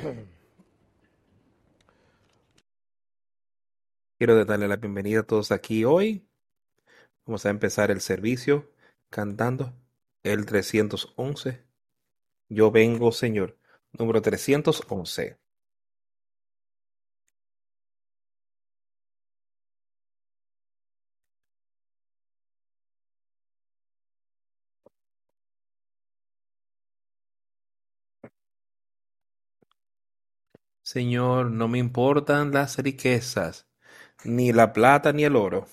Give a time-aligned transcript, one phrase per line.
[4.18, 6.26] Quiero darle la bienvenida a todos aquí hoy.
[7.26, 8.70] Vamos a empezar el servicio
[9.10, 9.72] cantando
[10.22, 11.62] el 311.
[12.48, 13.58] Yo vengo, Señor.
[13.92, 15.39] Número 311.
[30.92, 33.68] Señor, no me importan las riquezas,
[34.24, 35.68] ni la plata ni el oro.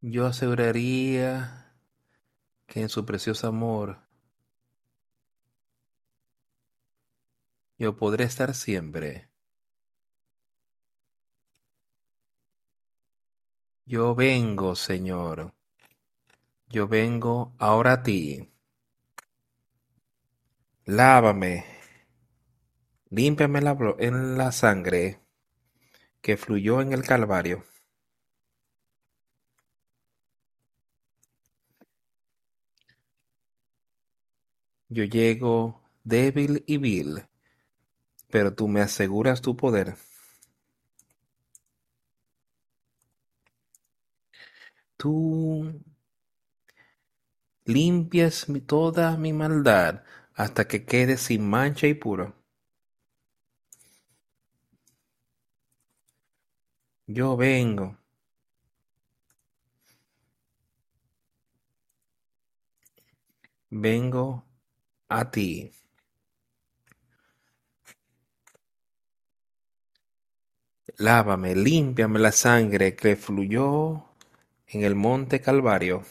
[0.00, 1.74] Yo aseguraría
[2.66, 3.98] que en su precioso amor
[7.76, 9.28] yo podré estar siempre.
[13.84, 15.57] Yo vengo, Señor.
[16.70, 18.48] Yo vengo ahora a ti.
[20.96, 21.52] Lávame,
[23.10, 25.20] límpiame la, en la sangre
[26.22, 27.64] que fluyó en el Calvario.
[34.90, 37.22] Yo llego débil y vil,
[38.30, 39.96] pero tú me aseguras tu poder.
[44.98, 45.80] Tú
[47.68, 50.02] limpias toda mi maldad
[50.34, 52.34] hasta que quede sin mancha y puro.
[57.08, 57.96] Yo vengo.
[63.84, 64.24] Vengo
[65.08, 65.72] a ti.
[70.98, 74.04] Lávame, límpiame la sangre que fluyó
[74.66, 76.02] en el monte Calvario.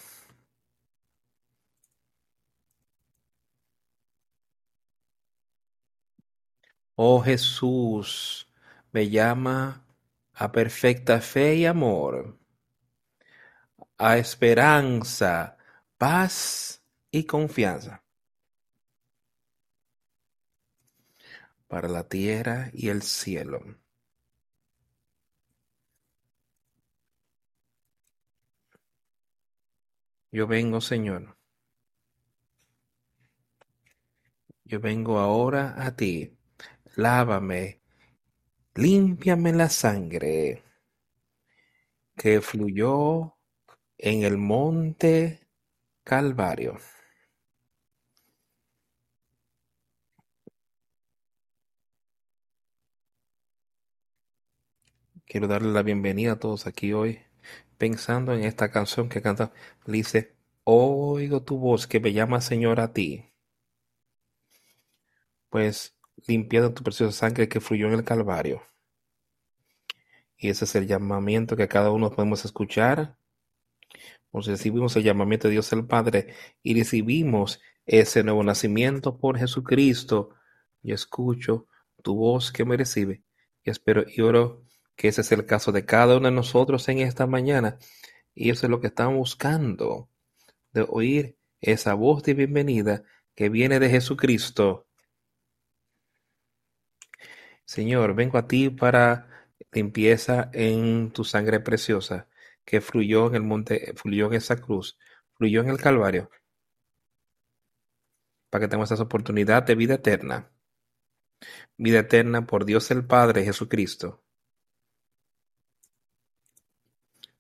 [7.00, 8.48] Oh Jesús,
[8.92, 9.86] me llama
[10.34, 12.40] a perfecta fe y amor,
[14.00, 15.58] a esperanza,
[16.00, 18.04] paz y confianza
[21.68, 23.62] para la tierra y el cielo.
[30.32, 31.38] Yo vengo, Señor.
[34.66, 36.37] Yo vengo ahora a ti
[36.98, 37.80] lávame,
[38.76, 40.64] límpiame la sangre
[42.16, 43.36] que fluyó
[43.98, 45.48] en el monte
[46.04, 46.78] Calvario.
[55.26, 57.20] Quiero darle la bienvenida a todos aquí hoy,
[57.78, 59.52] pensando en esta canción que canta.
[59.86, 63.26] Dice, oigo tu voz que me llama Señor a ti.
[65.50, 68.62] Pues limpiando tu preciosa sangre que fluyó en el Calvario.
[70.38, 73.18] Y ese es el llamamiento que cada uno podemos escuchar.
[74.32, 80.32] Nos recibimos el llamamiento de Dios el Padre y recibimos ese nuevo nacimiento por Jesucristo.
[80.84, 81.68] Y escucho
[82.04, 83.24] tu voz que me recibe.
[83.64, 84.64] Y espero y oro
[84.96, 87.78] que ese es el caso de cada uno de nosotros en esta mañana.
[88.36, 90.10] Y eso es lo que estamos buscando,
[90.72, 94.87] de oír esa voz de bienvenida que viene de Jesucristo
[97.68, 99.28] Señor, vengo a ti para
[99.74, 102.30] limpieza en tu sangre preciosa
[102.64, 104.98] que fluyó en el monte, fluyó en esa cruz,
[105.34, 106.32] fluyó en el Calvario,
[108.50, 110.50] para que tengamos esa oportunidad de vida eterna.
[111.76, 114.24] Vida eterna por Dios el Padre Jesucristo.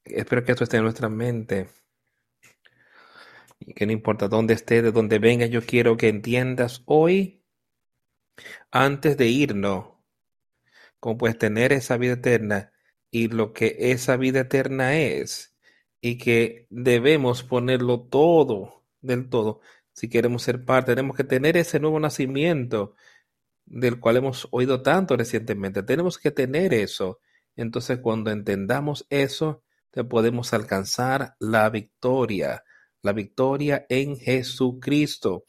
[0.03, 1.69] Espero que esto esté en nuestra mente.
[3.60, 7.41] Y que no importa dónde esté, de dónde venga, yo quiero que entiendas hoy,
[8.72, 9.97] antes de irnos,
[11.00, 12.72] cómo puedes tener esa vida eterna
[13.12, 15.56] y lo que esa vida eterna es
[16.01, 19.62] y que debemos ponerlo todo, del todo,
[19.94, 22.96] si queremos ser parte, tenemos que tener ese nuevo nacimiento
[23.66, 27.20] del cual hemos oído tanto recientemente, tenemos que tener eso.
[27.56, 32.63] Entonces cuando entendamos eso, te podemos alcanzar la victoria,
[33.01, 35.46] la victoria en Jesucristo.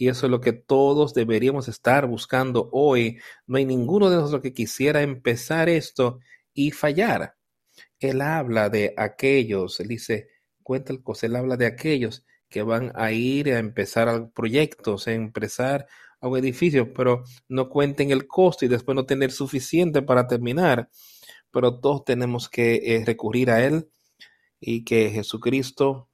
[0.00, 3.18] Y eso es lo que todos deberíamos estar buscando hoy.
[3.46, 6.20] No hay ninguno de nosotros que quisiera empezar esto
[6.54, 7.36] y fallar.
[7.98, 10.28] Él habla de aquellos, él dice,
[10.62, 15.12] cuenta el cosa, él habla de aquellos que van a ir a empezar proyectos, a
[15.12, 15.86] empezar
[16.18, 20.88] a un edificio, pero no cuenten el costo y después no tener suficiente para terminar.
[21.50, 23.90] Pero todos tenemos que eh, recurrir a Él
[24.60, 26.08] y que Jesucristo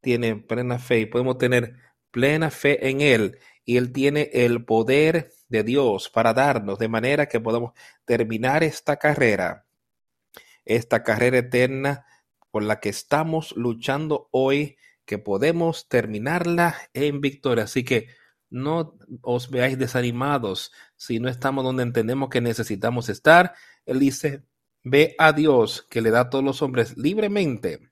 [0.00, 1.74] tiene plena fe y podemos tener
[2.16, 7.26] plena fe en Él y Él tiene el poder de Dios para darnos de manera
[7.26, 7.74] que podamos
[8.06, 9.66] terminar esta carrera,
[10.64, 12.06] esta carrera eterna
[12.50, 17.64] por la que estamos luchando hoy, que podemos terminarla en victoria.
[17.64, 18.08] Así que
[18.48, 23.52] no os veáis desanimados si no estamos donde entendemos que necesitamos estar.
[23.84, 24.42] Él dice,
[24.82, 27.90] ve a Dios que le da a todos los hombres libremente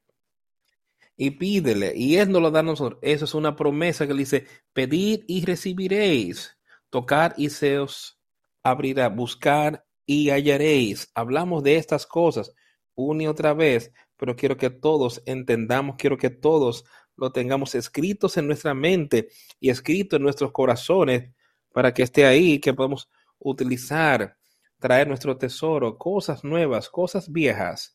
[1.16, 1.92] y pídele.
[1.97, 2.99] Y Él nos lo da a nosotros.
[3.02, 6.56] Eso es una promesa que él dice, pedid y recibiréis,
[6.90, 8.21] tocar y se os
[8.62, 11.11] abrirá, buscar y hallaréis.
[11.14, 12.52] Hablamos de estas cosas
[12.94, 16.85] una y otra vez, pero quiero que todos entendamos, quiero que todos
[17.16, 19.28] lo tengamos escritos en nuestra mente
[19.61, 21.30] y escrito en nuestros corazones
[21.73, 24.37] para que esté ahí, que podamos utilizar,
[24.78, 27.93] traer nuestro tesoro, cosas nuevas, cosas viejas,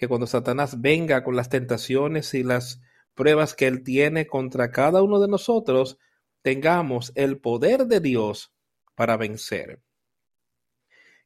[0.00, 2.80] que cuando Satanás venga con las tentaciones y las
[3.14, 5.98] pruebas que él tiene contra cada uno de nosotros,
[6.40, 8.50] tengamos el poder de Dios
[8.94, 9.82] para vencer.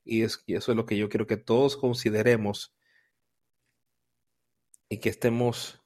[0.05, 2.75] Y, es, eso es lo que yo quiero que todos consideremos
[4.89, 5.81] y que estemos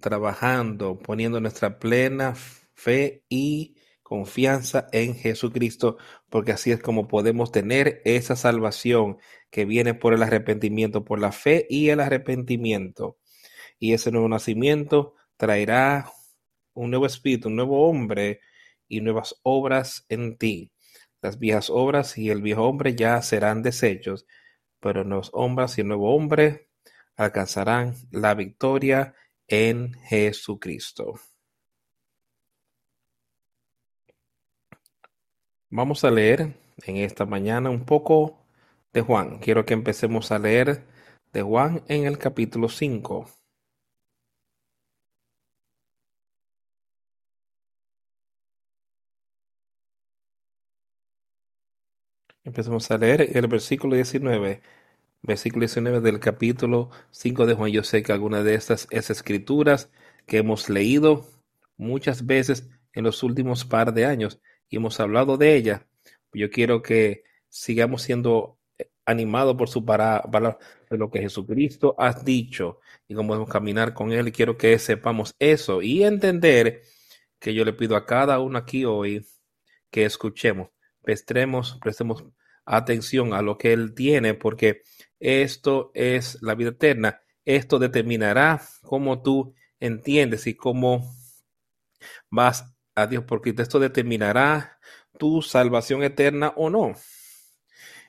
[0.00, 2.34] trabajando, poniendo nuestra plena
[2.74, 5.96] fe y confianza en Jesucristo,
[6.30, 9.18] porque así es como podemos tener esa salvación
[9.50, 13.18] que viene por el arrepentimiento, por la fe y el arrepentimiento.
[13.80, 16.12] Y ese nuevo nacimiento traerá
[16.72, 18.38] un nuevo espíritu, un nuevo hombre
[18.86, 20.70] y nuevas obras en ti.
[21.20, 24.24] Las viejas obras y el viejo hombre ya serán desechos,
[24.78, 26.68] pero nuevos hombres y el nuevo hombre
[27.16, 29.16] alcanzarán la victoria
[29.48, 31.14] en Jesucristo.
[35.76, 36.54] Vamos a leer
[36.86, 38.38] en esta mañana un poco
[38.94, 39.40] de Juan.
[39.40, 40.86] Quiero que empecemos a leer
[41.34, 43.28] de Juan en el capítulo 5.
[52.44, 54.62] Empecemos a leer el versículo 19
[55.20, 57.70] versículo 19 del capítulo 5 de Juan.
[57.70, 59.90] Yo sé que alguna de estas es escrituras
[60.26, 61.26] que hemos leído
[61.76, 65.86] muchas veces en los últimos par de años y hemos hablado de ella.
[66.32, 68.58] Yo quiero que sigamos siendo
[69.06, 70.58] animados por su palabra
[70.90, 74.32] de lo que Jesucristo ha dicho y cómo podemos caminar con Él.
[74.32, 76.82] Quiero que sepamos eso y entender
[77.38, 79.24] que yo le pido a cada uno aquí hoy
[79.90, 80.70] que escuchemos,
[81.02, 82.24] prestemos, prestemos
[82.64, 84.82] atención a lo que Él tiene, porque
[85.20, 87.20] esto es la vida eterna.
[87.44, 91.14] Esto determinará cómo tú entiendes y cómo
[92.28, 94.80] vas a Dios, porque esto determinará
[95.18, 96.94] tu salvación eterna o no.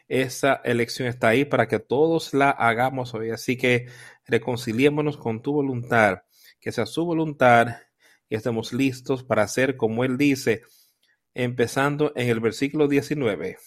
[0.07, 3.31] Esa elección está ahí para que todos la hagamos hoy.
[3.31, 3.87] Así que
[4.25, 6.23] reconciliémonos con tu voluntad,
[6.59, 7.67] que sea su voluntad
[8.29, 10.63] y estemos listos para hacer como Él dice,
[11.33, 13.57] empezando en el versículo 19.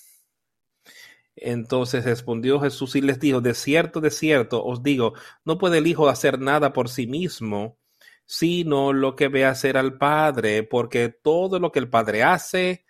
[1.37, 5.13] Entonces respondió Jesús y les dijo, de cierto, de cierto, os digo,
[5.45, 7.79] no puede el Hijo hacer nada por sí mismo,
[8.31, 12.85] sino lo que ve hacer al Padre, porque todo lo que el Padre hace,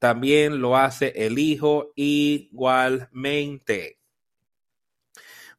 [0.00, 2.80] también lo hace el Hijo igualmente.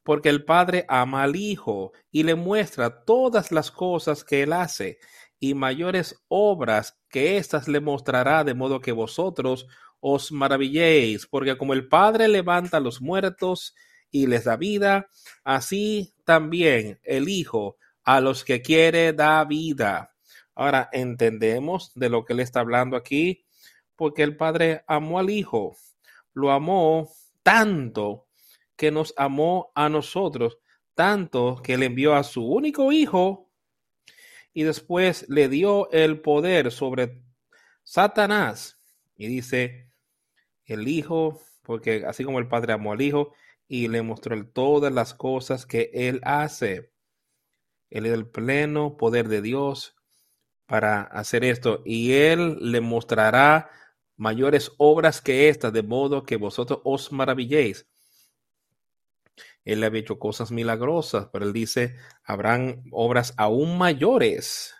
[0.03, 4.99] Porque el Padre ama al Hijo y le muestra todas las cosas que él hace,
[5.39, 9.65] y mayores obras que éstas le mostrará, de modo que vosotros
[10.01, 13.75] os maravilléis, porque como el Padre levanta a los muertos
[14.11, 15.07] y les da vida,
[15.45, 20.15] así también el Hijo a los que quiere da vida.
[20.55, 23.45] Ahora entendemos de lo que él está hablando aquí,
[23.95, 25.75] porque el Padre amó al Hijo,
[26.33, 27.09] lo amó
[27.43, 28.27] tanto
[28.75, 30.57] que nos amó a nosotros,
[30.95, 33.51] tanto que le envió a su único Hijo
[34.53, 37.23] y después le dio el poder sobre
[37.83, 38.77] Satanás.
[39.15, 39.91] Y dice,
[40.65, 43.33] el Hijo, porque así como el Padre amó al Hijo
[43.67, 46.90] y le mostró todas las cosas que Él hace.
[47.91, 49.95] Él es el pleno poder de Dios
[50.65, 53.69] para hacer esto y Él le mostrará
[54.17, 57.87] mayores obras que estas, de modo que vosotros os maravilléis.
[59.63, 64.73] Él le había hecho cosas milagrosas, pero Él dice, habrán obras aún mayores.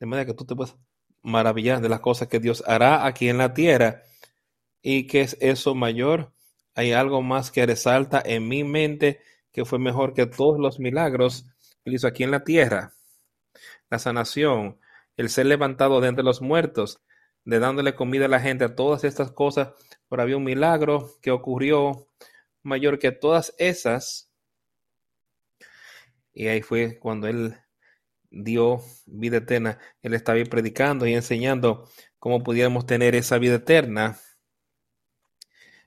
[0.00, 0.74] De manera que tú te puedes
[1.20, 4.02] maravillar de las cosas que Dios hará aquí en la tierra
[4.86, 6.34] ¿Y qué es eso mayor?
[6.74, 11.46] Hay algo más que resalta en mi mente que fue mejor que todos los milagros
[11.84, 12.94] que hizo aquí en la tierra.
[13.90, 14.78] La sanación,
[15.16, 17.02] el ser levantado de entre los muertos,
[17.44, 19.72] de dándole comida a la gente, a todas estas cosas,
[20.08, 22.08] pero había un milagro que ocurrió
[22.62, 24.30] mayor que todas esas.
[26.32, 27.56] Y ahí fue cuando él
[28.30, 29.78] dio vida eterna.
[30.02, 34.18] Él estaba ahí predicando y enseñando cómo pudiéramos tener esa vida eterna.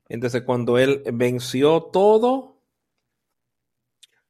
[0.10, 2.57] Entonces, cuando Él venció todo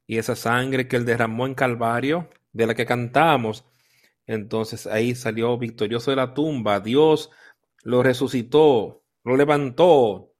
[0.07, 3.65] y esa sangre que Él derramó en Calvario, de la que cantamos,
[4.25, 6.79] entonces ahí salió victorioso de la tumba.
[6.79, 7.29] Dios
[7.83, 10.33] lo resucitó, lo levantó.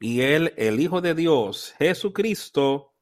[0.00, 2.94] Y Él, el Hijo de Dios, Jesucristo,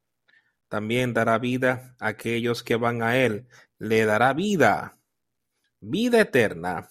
[0.68, 3.48] también dará vida a aquellos que van a Él.
[3.78, 4.98] Le dará vida,
[5.80, 6.88] vida eterna.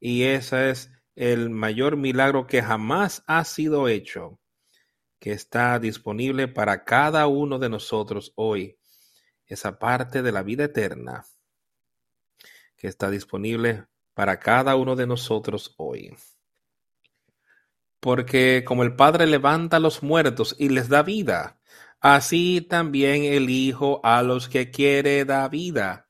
[0.00, 4.40] Y ese es el mayor milagro que jamás ha sido hecho,
[5.22, 8.76] que está disponible para cada uno de nosotros hoy.
[9.46, 11.24] Esa parte de la vida eterna
[12.76, 16.12] que está disponible para cada uno de nosotros hoy.
[18.00, 21.60] Porque como el Padre levanta a los muertos y les da vida,
[22.00, 26.08] así también el Hijo a los que quiere da vida.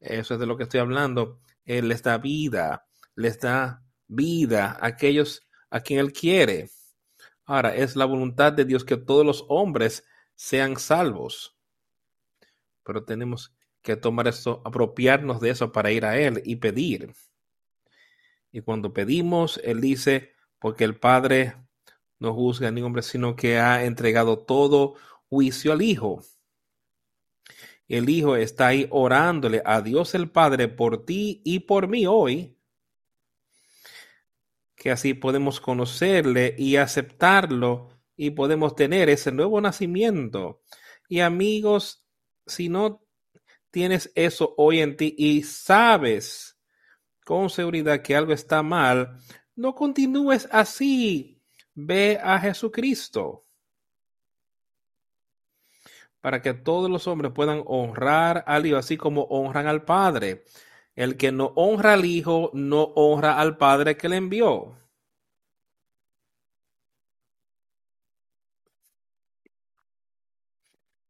[0.00, 1.40] Eso es de lo que estoy hablando.
[1.64, 6.68] Él les da vida, les da vida a aquellos a quien Él quiere.
[7.50, 11.56] Ahora, es la voluntad de Dios que todos los hombres sean salvos.
[12.84, 17.12] Pero tenemos que tomar eso, apropiarnos de eso para ir a Él y pedir.
[18.52, 21.56] Y cuando pedimos, Él dice, porque el Padre
[22.20, 24.94] no juzga a ningún hombre, sino que ha entregado todo
[25.28, 26.22] juicio al Hijo.
[27.88, 32.56] El Hijo está ahí orándole a Dios el Padre por ti y por mí hoy,
[34.80, 40.62] que así podemos conocerle y aceptarlo y podemos tener ese nuevo nacimiento.
[41.06, 42.06] Y amigos,
[42.46, 43.04] si no
[43.70, 46.58] tienes eso hoy en ti y sabes
[47.26, 49.18] con seguridad que algo está mal,
[49.54, 51.42] no continúes así.
[51.74, 53.44] Ve a Jesucristo
[56.22, 60.44] para que todos los hombres puedan honrar al Hijo, así como honran al Padre.
[60.94, 64.76] El que no honra al Hijo, no honra al Padre que le envió.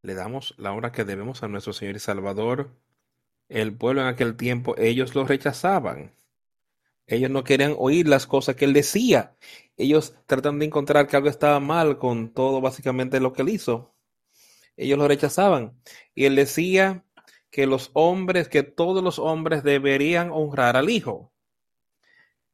[0.03, 2.71] Le damos la honra que debemos a nuestro Señor y Salvador.
[3.49, 6.15] El pueblo en aquel tiempo, ellos lo rechazaban.
[7.07, 9.37] Ellos no querían oír las cosas que él decía.
[9.77, 13.95] Ellos tratan de encontrar que algo estaba mal con todo básicamente lo que él hizo.
[14.77, 15.81] Ellos lo rechazaban.
[16.15, 17.05] Y él decía
[17.51, 21.33] que los hombres, que todos los hombres deberían honrar al Hijo.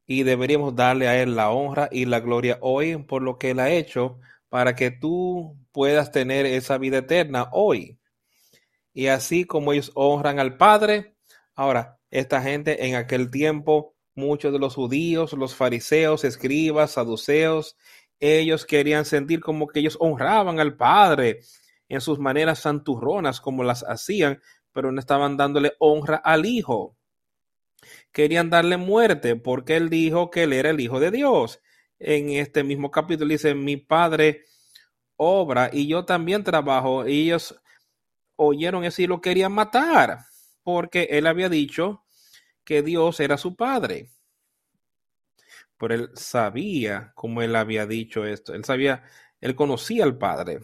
[0.07, 3.61] Y deberíamos darle a Él la honra y la gloria hoy por lo que Él
[3.61, 7.99] ha hecho para que tú puedas tener esa vida eterna hoy.
[8.95, 11.17] Y así como ellos honran al Padre,
[11.55, 17.77] ahora, esta gente en aquel tiempo, muchos de los judíos, los fariseos, escribas, saduceos,
[18.21, 21.41] ellos querían sentir como que ellos honraban al Padre
[21.89, 24.41] en sus maneras santurronas como las hacían,
[24.77, 26.97] pero no estaban dándole honra al Hijo.
[28.13, 31.61] Querían darle muerte porque él dijo que él era el Hijo de Dios
[31.99, 34.45] en este mismo capítulo dice, mi padre
[35.17, 37.07] obra y yo también trabajo.
[37.07, 37.61] Y ellos
[38.37, 40.21] oyeron eso y lo querían matar,
[40.63, 42.05] porque él había dicho
[42.65, 44.11] que Dios era su padre.
[45.79, 48.55] Pero él sabía cómo él había dicho esto.
[48.55, 49.05] Él sabía,
[49.41, 50.61] él conocía al padre.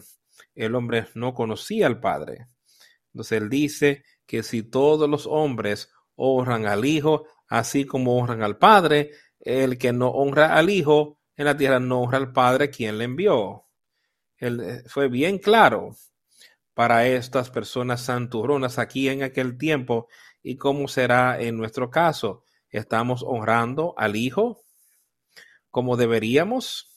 [0.55, 2.47] El hombre no conocía al padre.
[3.13, 8.57] Entonces él dice que si todos los hombres honran al hijo, así como honran al
[8.57, 12.97] padre, el que no honra al hijo en la tierra no honra al Padre quien
[12.97, 13.65] le envió.
[14.37, 15.95] Él eh, fue bien claro
[16.73, 20.07] para estas personas santurronas aquí en aquel tiempo
[20.41, 22.43] y cómo será en nuestro caso.
[22.69, 24.63] ¿Estamos honrando al Hijo
[25.69, 26.89] como deberíamos?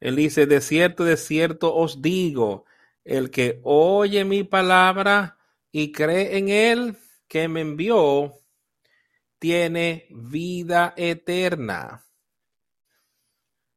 [0.00, 2.64] Él dice, de cierto, de cierto os digo,
[3.04, 5.38] el que oye mi palabra
[5.70, 6.96] y cree en él
[7.28, 8.32] que me envió,
[9.38, 12.04] tiene vida eterna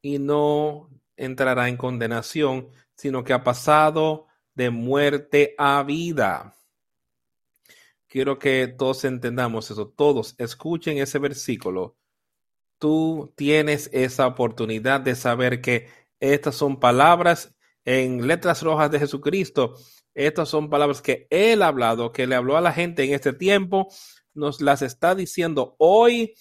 [0.02, 6.56] y no entrará en condenación, sino que ha pasado de muerte a vida.
[8.08, 11.98] Quiero que todos entendamos eso, todos escuchen ese versículo.
[12.80, 17.57] Tú tienes esa oportunidad de saber que estas son palabras
[17.88, 19.76] en letras rojas de Jesucristo.
[20.14, 23.32] Estas son palabras que Él ha hablado, que le habló a la gente en este
[23.32, 23.88] tiempo,
[24.34, 26.36] nos las está diciendo hoy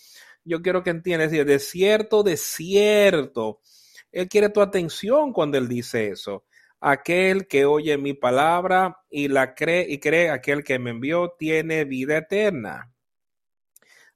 [0.44, 3.60] yo quiero que entiendas, de cierto, de cierto.
[4.12, 6.44] Él quiere tu atención cuando él dice eso.
[6.80, 11.84] Aquel que oye mi palabra y la cree y cree, aquel que me envió, tiene
[11.84, 12.92] vida eterna.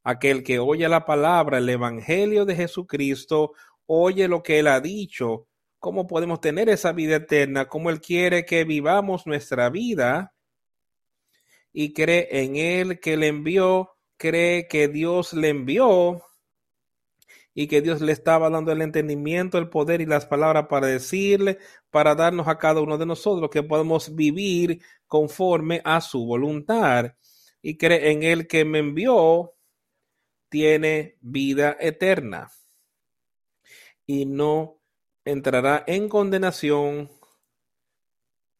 [0.05, 3.53] Aquel que oye la palabra, el evangelio de Jesucristo,
[3.87, 5.49] oye lo que él ha dicho.
[5.81, 7.67] ¿Cómo podemos tener esa vida eterna?
[7.67, 10.33] ¿Cómo él quiere que vivamos nuestra vida?
[11.73, 16.23] y cree en el que le envió, cree que Dios le envió
[17.55, 21.59] y que Dios le estaba dando el entendimiento, el poder y las palabras para decirle,
[21.91, 27.15] para darnos a cada uno de nosotros que podemos vivir conforme a su voluntad.
[27.63, 29.55] Y cree en el que me envió,
[30.49, 32.51] tiene vida eterna
[34.07, 34.80] y no
[35.25, 37.11] entrará en condenación,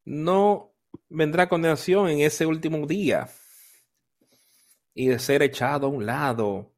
[0.05, 0.73] no
[1.09, 3.29] vendrá condenación en ese último día
[4.95, 6.73] y de ser echado a un lado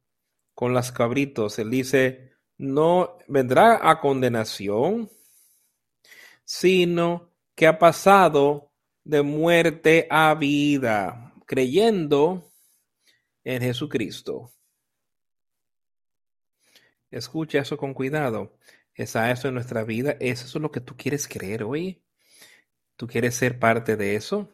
[0.54, 1.58] con las cabritos.
[1.58, 5.10] Él dice, no vendrá a condenación,
[6.44, 8.70] sino que ha pasado
[9.04, 12.52] de muerte a vida, creyendo
[13.44, 14.50] en Jesucristo.
[17.10, 18.56] Escucha eso con cuidado.
[18.94, 20.16] ¿Es a eso en nuestra vida?
[20.20, 22.02] ¿Es eso lo que tú quieres creer hoy?
[22.96, 24.48] ¿Tú quieres ser parte de eso?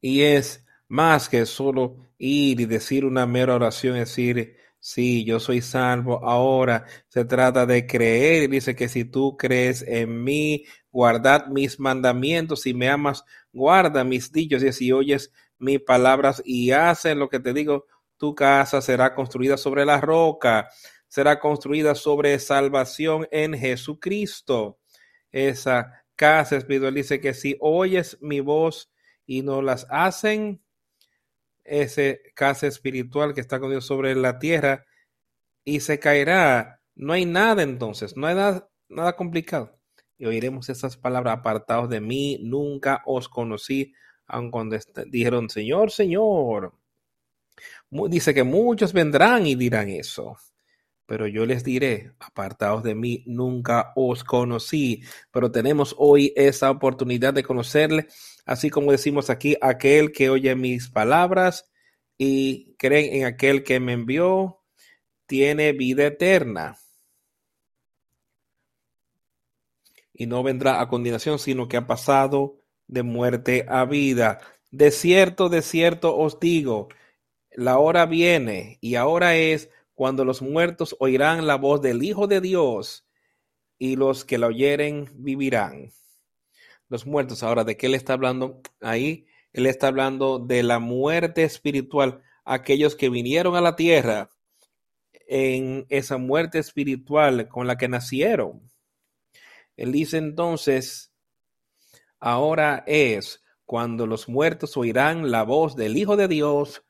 [0.00, 5.60] Y es más que solo ir y decir una mera oración, decir, sí, yo soy
[5.62, 6.24] salvo.
[6.24, 11.80] Ahora se trata de creer y dice que si tú crees en mí, guardad mis
[11.80, 17.28] mandamientos y me amas, guarda mis dichos y si oyes mis palabras y haces lo
[17.28, 20.68] que te digo, tu casa será construida sobre la roca,
[21.08, 24.78] será construida sobre salvación en Jesucristo.
[25.32, 28.90] Esa casa espiritual dice que si oyes mi voz
[29.26, 30.62] y no las hacen,
[31.64, 34.86] ese casa espiritual que está con Dios sobre la tierra
[35.64, 36.80] y se caerá.
[36.94, 39.78] No hay nada entonces, no hay nada, nada complicado.
[40.18, 43.92] Y oiremos esas palabras apartados de mí, nunca os conocí,
[44.26, 46.74] aun cuando dijeron, Señor, Señor.
[47.90, 50.36] Dice que muchos vendrán y dirán eso.
[51.06, 55.02] Pero yo les diré, apartados de mí, nunca os conocí.
[55.30, 58.08] Pero tenemos hoy esa oportunidad de conocerle
[58.46, 61.68] así como decimos aquí, aquel que oye mis palabras
[62.16, 64.62] y cree en aquel que me envió,
[65.26, 66.78] tiene vida eterna.
[70.14, 74.40] Y no vendrá a condenación, sino que ha pasado de muerte a vida.
[74.70, 76.88] De cierto, de cierto os digo,
[77.50, 82.40] la hora viene y ahora es cuando los muertos oirán la voz del Hijo de
[82.40, 83.08] Dios
[83.78, 85.90] y los que la oyeren vivirán
[86.88, 87.42] los muertos.
[87.42, 89.26] Ahora, ¿de qué él está hablando ahí?
[89.52, 94.30] Él está hablando de la muerte espiritual, aquellos que vinieron a la tierra
[95.26, 98.70] en esa muerte espiritual con la que nacieron.
[99.76, 101.10] Él dice entonces,
[102.20, 106.84] ahora es cuando los muertos oirán la voz del Hijo de Dios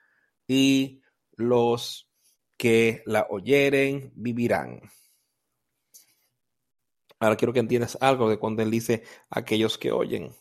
[0.47, 1.03] y
[1.37, 2.06] los
[2.57, 4.81] que la oyeren vivirán.
[7.19, 10.35] Ahora quiero que entiendas algo de cuando él dice aquellos que oyen.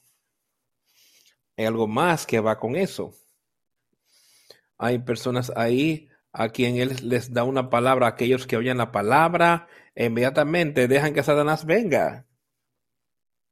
[1.57, 3.13] Hay algo más que va con eso.
[4.77, 9.67] Hay personas ahí a quien él les da una palabra, aquellos que oyen la palabra,
[9.95, 12.25] inmediatamente dejan que Satanás venga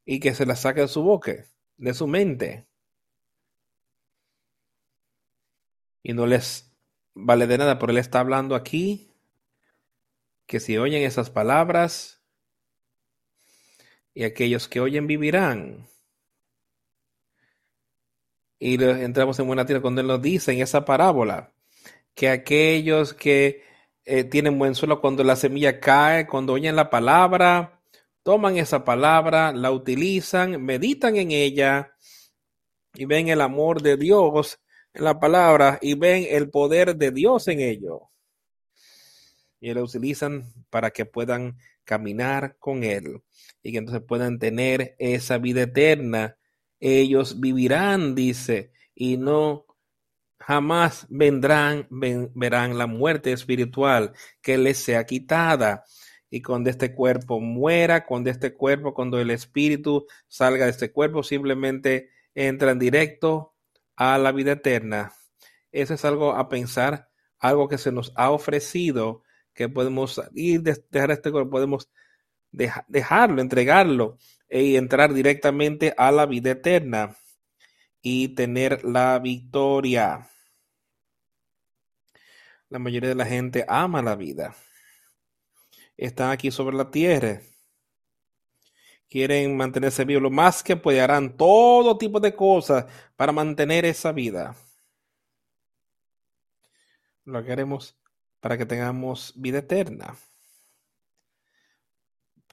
[0.04, 1.46] y que se la saque de su boca,
[1.78, 2.68] de su mente.
[6.02, 6.73] Y no les
[7.16, 9.10] vale de nada, pero él está hablando aquí
[10.46, 12.24] que si oyen esas palabras,
[14.14, 15.88] y aquellos que oyen vivirán.
[18.60, 21.54] Y entramos en buena tierra cuando él nos dice en esa parábola
[22.16, 23.64] que aquellos que
[24.06, 27.82] eh, tienen buen suelo cuando la semilla cae, cuando oyen la palabra,
[28.22, 31.96] toman esa palabra, la utilizan, meditan en ella
[32.94, 34.60] y ven el amor de Dios
[34.94, 38.10] la palabra y ven el poder de Dios en ello.
[39.60, 43.22] Y la utilizan para que puedan caminar con Él
[43.62, 46.38] y que entonces puedan tener esa vida eterna.
[46.80, 49.66] Ellos vivirán, dice, y no
[50.38, 55.86] jamás vendrán, verán la muerte espiritual que les sea quitada.
[56.30, 61.24] Y cuando este cuerpo muera, cuando este cuerpo, cuando el espíritu salga de este cuerpo,
[61.24, 63.53] simplemente entran directo
[63.96, 65.14] a la vida eterna.
[65.72, 71.12] Eso es algo a pensar, algo que se nos ha ofrecido, que podemos ir, dejar
[71.12, 71.90] este cuerpo, podemos
[72.52, 74.18] dejarlo, entregarlo
[74.50, 77.18] y entrar directamente a la vida eterna
[78.02, 80.30] y tener la victoria.
[82.70, 84.56] La mayoría de la gente ama la vida.
[85.98, 87.42] Están aquí sobre la tierra.
[89.14, 91.04] Quieren mantenerse vivos lo más que puedan.
[91.04, 94.56] Harán todo tipo de cosas para mantener esa vida.
[97.24, 97.96] Lo queremos
[98.40, 100.18] para que tengamos vida eterna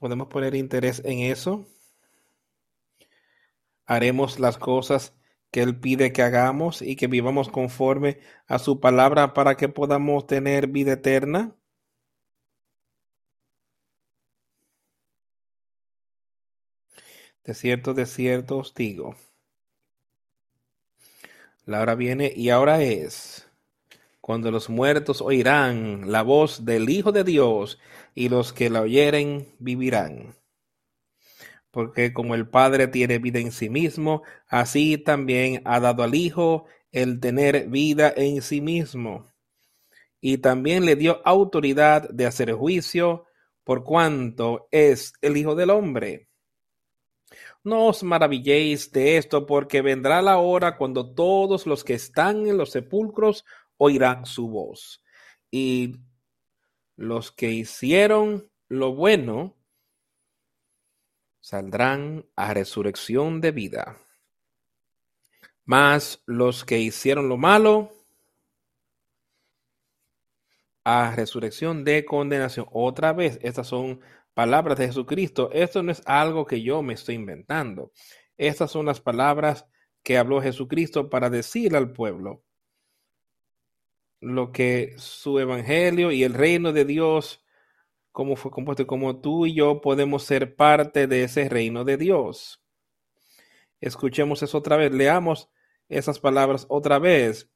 [0.01, 1.67] podemos poner interés en eso.
[3.85, 5.13] Haremos las cosas
[5.51, 10.25] que Él pide que hagamos y que vivamos conforme a su palabra para que podamos
[10.25, 11.55] tener vida eterna?
[17.43, 19.15] De cierto, de cierto os digo.
[21.65, 23.47] La hora viene y ahora es
[24.21, 27.79] cuando los muertos oirán la voz del Hijo de Dios
[28.13, 30.35] y los que la oyeren vivirán.
[31.71, 36.65] Porque como el Padre tiene vida en sí mismo, así también ha dado al Hijo
[36.91, 39.25] el tener vida en sí mismo.
[40.19, 43.25] Y también le dio autoridad de hacer juicio
[43.63, 46.30] por cuanto es el Hijo del Hombre.
[47.63, 52.57] No os maravilléis de esto, porque vendrá la hora cuando todos los que están en
[52.57, 53.45] los sepulcros
[53.77, 55.03] oirán su voz.
[55.51, 55.97] Y
[56.95, 59.57] los que hicieron lo bueno
[61.39, 63.97] saldrán a resurrección de vida.
[65.65, 67.91] Mas los que hicieron lo malo
[70.83, 72.65] a resurrección de condenación.
[72.71, 74.01] Otra vez, estas son
[74.33, 75.49] palabras de Jesucristo.
[75.51, 77.91] Esto no es algo que yo me estoy inventando.
[78.37, 79.65] Estas son las palabras
[80.03, 82.43] que habló Jesucristo para decir al pueblo
[84.19, 87.43] lo que su evangelio y el reino de Dios,
[88.11, 92.63] como fue compuesto, como tú y yo podemos ser parte de ese reino de Dios.
[93.79, 95.49] Escuchemos eso otra vez, leamos
[95.89, 97.49] esas palabras otra vez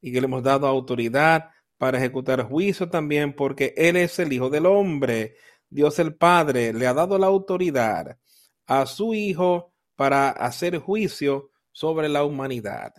[0.00, 4.50] y que le hemos dado autoridad para ejecutar juicio también, porque Él es el Hijo
[4.50, 5.36] del Hombre.
[5.68, 8.18] Dios el Padre le ha dado la autoridad
[8.66, 12.94] a su Hijo para hacer juicio sobre la humanidad.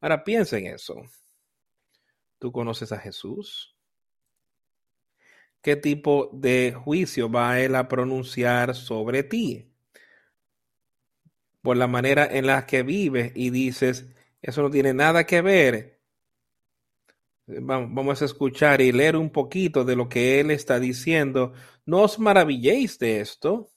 [0.00, 0.94] Ahora piensa en eso.
[2.38, 3.74] ¿Tú conoces a Jesús?
[5.62, 9.72] ¿Qué tipo de juicio va Él a pronunciar sobre ti?
[11.60, 14.06] Por la manera en la que vives y dices,
[14.42, 15.95] eso no tiene nada que ver
[17.46, 21.52] Vamos a escuchar y leer un poquito de lo que él está diciendo.
[21.84, 23.70] No os maravilléis de esto,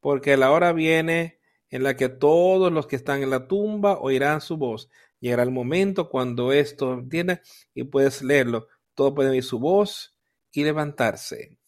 [0.00, 4.40] porque la hora viene en la que todos los que están en la tumba oirán
[4.40, 4.88] su voz.
[5.20, 7.42] Llegará el momento cuando esto viene
[7.74, 8.68] y puedes leerlo.
[8.94, 10.16] Todos pueden oír su voz
[10.50, 11.58] y levantarse.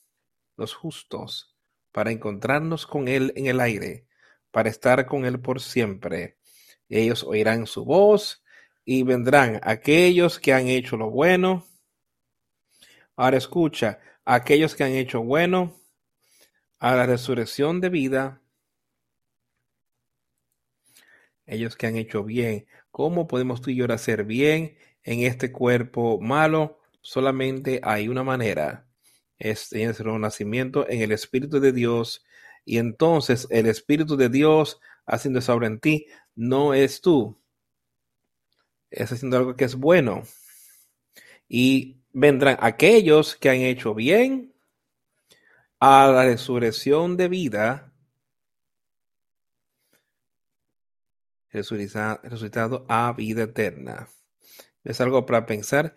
[0.57, 1.55] Los justos,
[1.93, 4.07] para encontrarnos con Él en el aire,
[4.51, 6.39] para estar con Él por siempre.
[6.89, 8.43] Ellos oirán su voz
[8.85, 11.67] y vendrán aquellos que han hecho lo bueno.
[13.17, 15.77] Ahora escucha, aquellos que han hecho bueno
[16.79, 18.43] a la resurrección de vida,
[21.47, 22.67] ellos que han hecho bien.
[22.91, 26.79] ¿Cómo podemos tú y yo hacer bien en este cuerpo malo?
[27.03, 28.87] Solamente hay una manera,
[29.39, 32.25] es el nacimiento en el Espíritu de Dios.
[32.65, 37.40] Y entonces el Espíritu de Dios haciendo sobre en ti, no es tú,
[38.91, 40.23] es haciendo algo que es bueno.
[41.49, 44.53] Y vendrán aquellos que han hecho bien
[45.79, 47.93] a la resurrección de vida,
[51.53, 54.09] resucitado a vida eterna.
[54.85, 55.97] Es algo para pensar.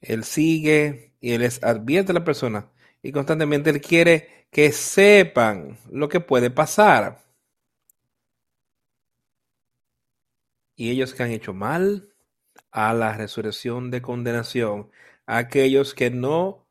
[0.00, 2.70] Él sigue y él les advierte a la persona
[3.02, 7.22] y constantemente él quiere que sepan lo que puede pasar.
[10.80, 12.08] Y ellos que han hecho mal
[12.70, 14.90] a la resurrección de condenación,
[15.26, 16.66] aquellos que no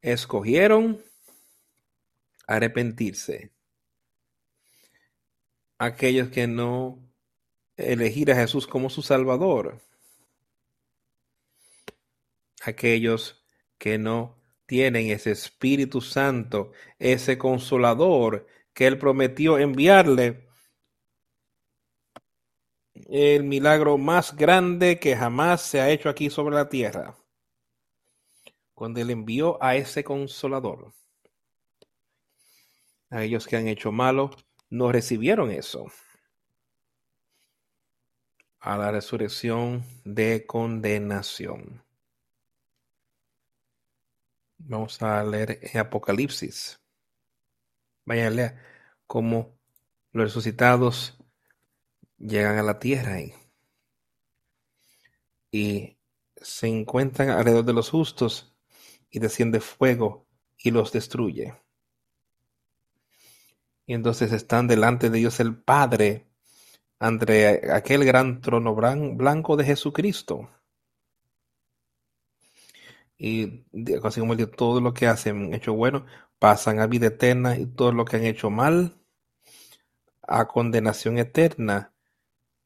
[0.00, 1.00] escogieron
[2.48, 3.52] arrepentirse,
[5.78, 6.98] aquellos que no
[7.76, 9.80] elegir a Jesús como su Salvador,
[12.64, 13.44] aquellos
[13.78, 18.44] que no tienen ese Espíritu Santo, ese consolador
[18.74, 20.48] que Él prometió enviarle
[23.14, 27.14] el milagro más grande que jamás se ha hecho aquí sobre la tierra,
[28.72, 30.94] cuando Él envió a ese consolador.
[33.10, 34.30] A ellos que han hecho malo,
[34.70, 35.92] no recibieron eso.
[38.60, 41.84] A la resurrección de condenación.
[44.56, 46.80] Vamos a leer en Apocalipsis.
[48.06, 48.56] Vaya a leer
[49.06, 49.54] cómo
[50.12, 51.21] los resucitados
[52.22, 53.18] llegan a la tierra
[55.50, 55.98] y,
[56.36, 58.52] se encuentran alrededor de los justos
[59.10, 60.26] y desciende fuego
[60.58, 61.54] y los destruye.
[63.86, 66.26] Y entonces están delante de Dios el Padre,
[66.98, 70.50] ante aquel gran trono blanco de Jesucristo.
[73.18, 73.66] Y
[74.02, 76.06] así como todo lo que hacen hecho bueno,
[76.40, 78.98] pasan a vida eterna y todo lo que han hecho mal
[80.22, 81.91] a condenación eterna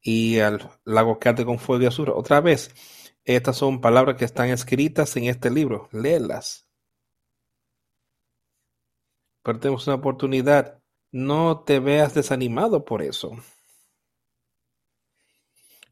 [0.06, 2.10] y al lago que con fuego y azul.
[2.10, 2.70] Otra vez,
[3.24, 5.88] estas son palabras que están escritas en este libro.
[5.90, 6.68] Léelas.
[9.42, 10.80] Pero tenemos una oportunidad.
[11.10, 13.32] No te veas desanimado por eso.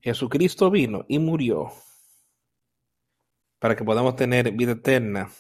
[0.01, 1.73] Jesucristo vino y murió
[3.59, 5.33] para que podamos tener vida eterna.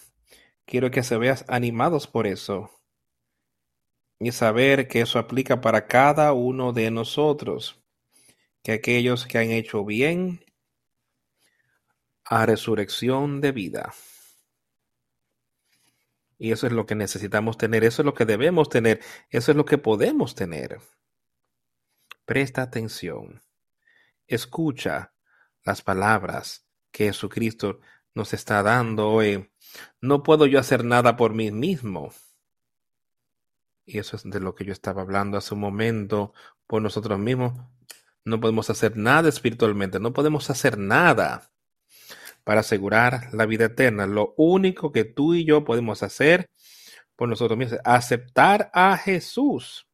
[0.64, 2.70] Quiero que se veas animados por eso
[4.18, 7.84] y saber que eso aplica para cada uno de nosotros,
[8.65, 10.43] que aquellos que han hecho bien
[12.25, 13.95] a resurrección de vida.
[16.39, 19.57] Y eso es lo que necesitamos tener, eso es lo que debemos tener, eso es
[19.57, 20.81] lo que podemos tener.
[22.25, 23.43] Presta atención,
[24.27, 25.12] escucha
[25.62, 27.81] las palabras que Jesucristo
[28.15, 29.51] nos está dando hoy.
[30.01, 32.15] No puedo yo hacer nada por mí mismo.
[33.85, 36.33] Y eso es de lo que yo estaba hablando hace un momento
[36.67, 37.53] por nosotros mismos.
[38.25, 41.51] No podemos hacer nada espiritualmente, no podemos hacer nada
[42.43, 44.07] para asegurar la vida eterna.
[44.07, 46.51] Lo único que tú y yo podemos hacer
[47.16, 49.87] por nosotros mismos es aceptar a Jesús.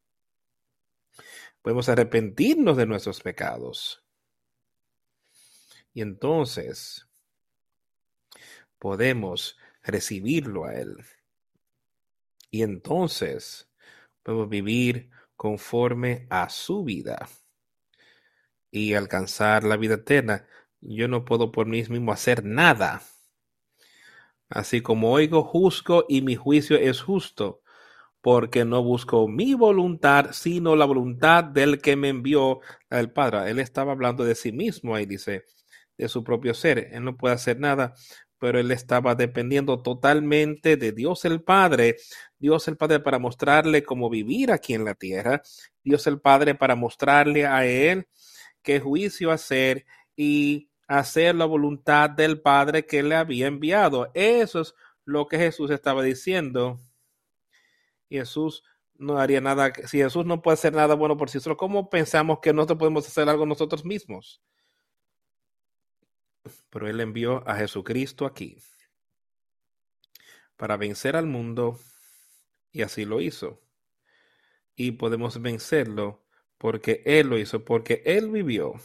[1.61, 4.03] Podemos arrepentirnos de nuestros pecados.
[5.93, 7.07] Y entonces
[8.79, 10.97] podemos recibirlo a Él.
[12.49, 13.69] Y entonces
[14.23, 17.27] podemos vivir conforme a su vida
[18.71, 20.47] y alcanzar la vida eterna.
[20.79, 23.01] Yo no puedo por mí mismo hacer nada.
[24.49, 27.61] Así como oigo, juzgo y mi juicio es justo,
[28.21, 32.59] porque no busco mi voluntad, sino la voluntad del que me envió
[32.89, 33.51] al Padre.
[33.51, 35.45] Él estaba hablando de sí mismo ahí, dice,
[35.97, 36.89] de su propio ser.
[36.91, 37.93] Él no puede hacer nada
[38.41, 41.97] pero él estaba dependiendo totalmente de Dios el Padre,
[42.39, 45.43] Dios el Padre para mostrarle cómo vivir aquí en la tierra,
[45.83, 48.07] Dios el Padre para mostrarle a él
[48.61, 49.85] qué juicio hacer
[50.15, 54.11] y hacer la voluntad del Padre que le había enviado.
[54.13, 56.79] Eso es lo que Jesús estaba diciendo.
[58.09, 58.63] Jesús
[58.97, 62.39] no haría nada, si Jesús no puede hacer nada bueno por sí solo, ¿cómo pensamos
[62.39, 64.41] que nosotros podemos hacer algo nosotros mismos?
[66.71, 68.57] pero Él envió a Jesucristo aquí
[70.57, 71.79] para vencer al mundo
[72.71, 73.61] y así lo hizo.
[74.75, 76.23] Y podemos vencerlo
[76.61, 78.75] porque Él lo hizo, porque Él vivió.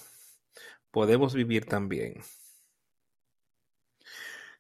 [0.91, 2.23] Podemos vivir también.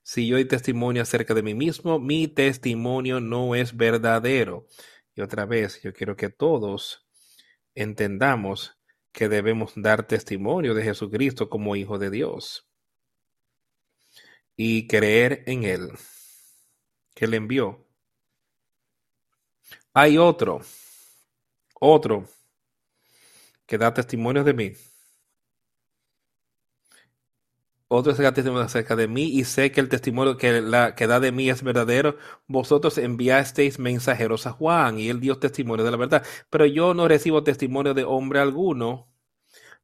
[0.02, 4.66] Si yo doy testimonio acerca de mí mismo, mi testimonio no es verdadero.
[5.14, 7.06] Y otra vez, yo quiero que todos
[7.74, 8.76] entendamos
[9.12, 12.68] que debemos dar testimonio de Jesucristo como Hijo de Dios
[14.58, 15.92] y creer en Él,
[17.14, 17.82] que le envió.
[19.94, 20.60] Hay otro,
[21.80, 22.28] otro,
[23.66, 24.72] que da testimonio de mí.
[27.88, 30.48] Otro que da testimonio acerca de mí y sé que el testimonio que,
[30.96, 32.16] que da de mí es verdadero.
[32.48, 36.26] Vosotros enviasteis mensajeros a Juan y él dio testimonio de la verdad.
[36.50, 39.08] Pero yo no recibo testimonio de hombre alguno,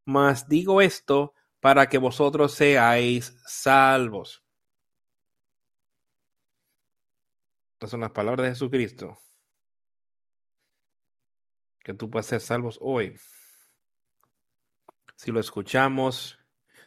[0.05, 4.43] mas digo esto para que vosotros seáis salvos.
[7.75, 9.19] Estas son las palabras de Jesucristo.
[11.85, 13.17] Que tú puedes ser salvos hoy.
[15.23, 16.37] Si lo escuchamos,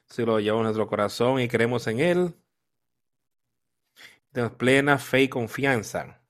[0.07, 2.35] si lo llevamos en nuestro corazón y creemos en Él,
[4.33, 6.21] tenemos plena fe y confianza.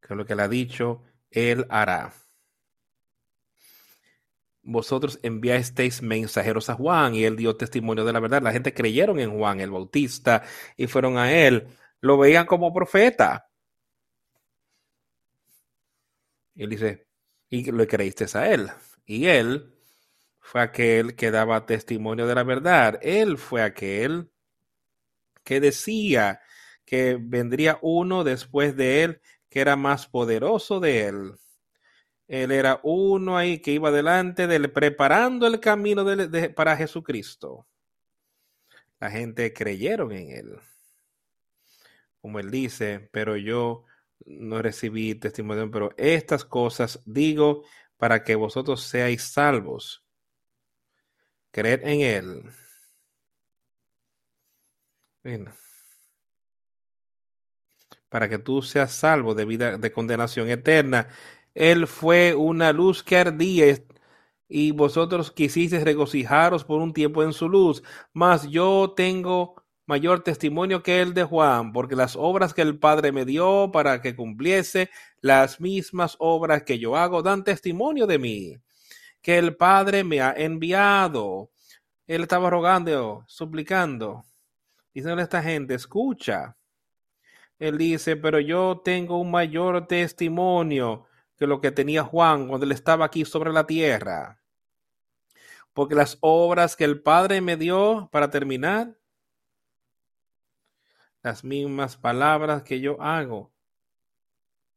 [0.00, 2.12] Que lo que Él ha dicho, Él hará.
[4.62, 8.42] Vosotros enviasteis mensajeros a Juan y él dio testimonio de la verdad.
[8.42, 10.42] La gente creyeron en Juan el Bautista
[10.76, 11.68] y fueron a él
[12.00, 13.48] lo veían como profeta.
[16.56, 17.06] Él dice,
[17.48, 18.70] y le creíste a él.
[19.10, 19.74] Y él
[20.38, 23.00] fue aquel que daba testimonio de la verdad.
[23.02, 24.30] Él fue aquel
[25.42, 26.40] que decía
[26.84, 31.34] que vendría uno después de él que era más poderoso de él.
[32.28, 36.06] Él era uno ahí que iba delante de él, preparando el camino
[36.54, 37.66] para Jesucristo.
[39.00, 40.58] La gente creyeron en él
[42.20, 43.84] como él dice, pero yo
[44.26, 47.64] no recibí testimonio, pero estas cosas digo
[48.00, 50.02] para que vosotros seáis salvos.
[51.50, 52.50] Creed en él.
[58.08, 61.08] Para que tú seas salvo de vida de condenación eterna.
[61.54, 63.76] Él fue una luz que ardía
[64.48, 67.82] y vosotros quisisteis regocijaros por un tiempo en su luz,
[68.14, 69.59] mas yo tengo
[69.90, 74.00] mayor testimonio que el de Juan, porque las obras que el Padre me dio para
[74.00, 74.88] que cumpliese,
[75.20, 78.56] las mismas obras que yo hago, dan testimonio de mí,
[79.20, 81.50] que el Padre me ha enviado.
[82.06, 84.24] Él estaba rogando, suplicando,
[84.94, 86.56] diciendo a esta gente, escucha.
[87.58, 92.70] Él dice, pero yo tengo un mayor testimonio que lo que tenía Juan cuando él
[92.70, 94.40] estaba aquí sobre la tierra.
[95.72, 98.99] Porque las obras que el Padre me dio para terminar,
[101.22, 103.52] las mismas palabras que yo hago.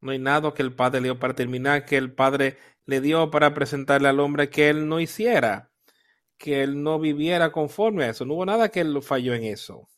[0.01, 3.31] No hay nada que el Padre le dio para terminar, que el Padre le dio
[3.31, 5.71] para presentarle al hombre que él no hiciera,
[6.37, 8.25] que él no viviera conforme a eso.
[8.25, 9.89] No hubo nada que él falló en eso.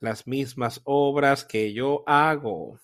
[0.00, 2.80] Las mismas obras que yo hago.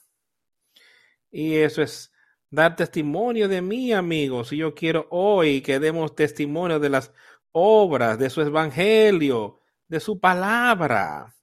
[1.30, 2.12] Y eso es
[2.50, 4.52] dar testimonio de mí, amigos.
[4.52, 7.12] Y yo quiero hoy que demos testimonio de las
[7.52, 11.34] obras, de su evangelio, de su palabra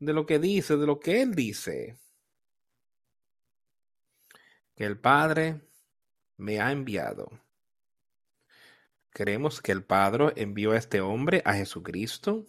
[0.00, 1.96] de lo que dice, de lo que él dice.
[4.74, 5.60] Que el Padre
[6.36, 7.30] me ha enviado.
[9.10, 12.46] Creemos que el Padre envió a este hombre, a Jesucristo,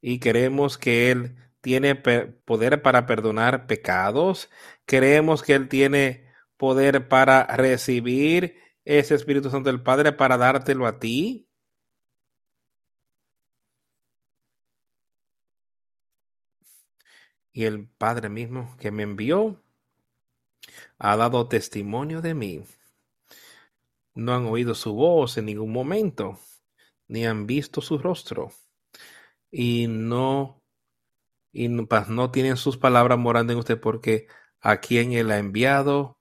[0.00, 4.48] y creemos que Él tiene poder para perdonar pecados.
[4.84, 6.26] Creemos que Él tiene
[6.56, 11.47] poder para recibir ese Espíritu Santo del Padre para dártelo a ti.
[17.52, 19.62] Y el Padre mismo que me envió
[20.98, 22.64] ha dado testimonio de mí.
[24.14, 26.38] No han oído su voz en ningún momento,
[27.06, 28.50] ni han visto su rostro,
[29.50, 30.62] y no,
[31.52, 34.26] y no, tienen sus palabras morando en usted, porque
[34.60, 36.18] a quien él ha enviado,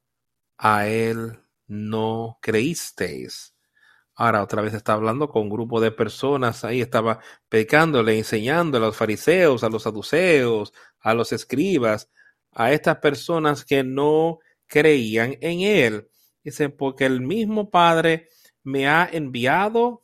[0.58, 3.57] a él no creísteis.
[4.20, 8.82] Ahora otra vez está hablando con un grupo de personas, ahí estaba predicándole, enseñando a
[8.82, 12.09] los fariseos, a los saduceos, a los escribas,
[12.51, 16.09] a estas personas que no creían en él.
[16.43, 18.30] Dice, porque el mismo Padre
[18.63, 20.03] me ha enviado,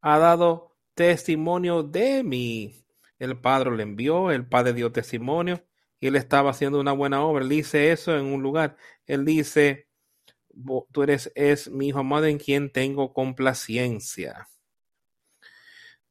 [0.00, 2.84] ha dado testimonio de mí.
[3.18, 5.64] El Padre le envió, el Padre dio testimonio
[5.98, 7.42] y él estaba haciendo una buena obra.
[7.42, 8.76] Él dice eso en un lugar.
[9.06, 9.85] Él dice,
[10.92, 14.48] tú eres es mi hijo amado en quien tengo complacencia.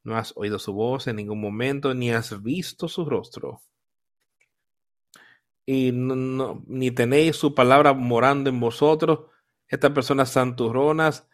[0.04, 3.60] No has oído su voz en ningún momento, ni has visto su rostro.
[5.66, 9.30] Y ni tenéis su palabra morando en vosotros.
[9.66, 11.28] Estas personas santurronas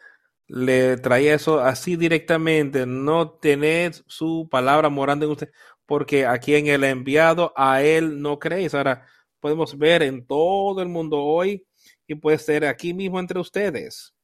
[0.46, 2.86] le traía eso así directamente.
[2.86, 5.52] No tenéis su palabra morando en usted,
[5.84, 8.74] porque a quien ha enviado, a él no creéis.
[8.74, 9.06] Ahora
[9.38, 11.66] podemos ver en todo el mundo hoy
[12.07, 14.14] y puede ser aquí mismo entre ustedes.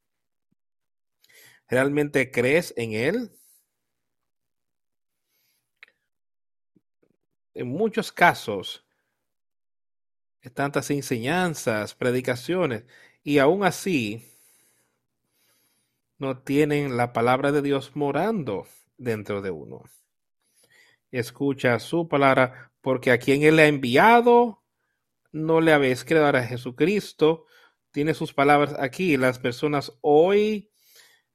[1.68, 3.30] ¿Realmente crees en Él?
[7.54, 8.84] En muchos casos,
[10.50, 12.84] tantas enseñanzas, predicaciones,
[13.22, 14.24] y aún así
[16.18, 18.66] no tienen la palabra de Dios morando
[18.96, 19.84] dentro de uno.
[21.10, 24.62] Escucha su palabra, porque a quien Él ha enviado,
[25.32, 27.46] no le habéis creado a Jesucristo,
[27.90, 29.16] tiene sus palabras aquí.
[29.16, 30.70] Las personas hoy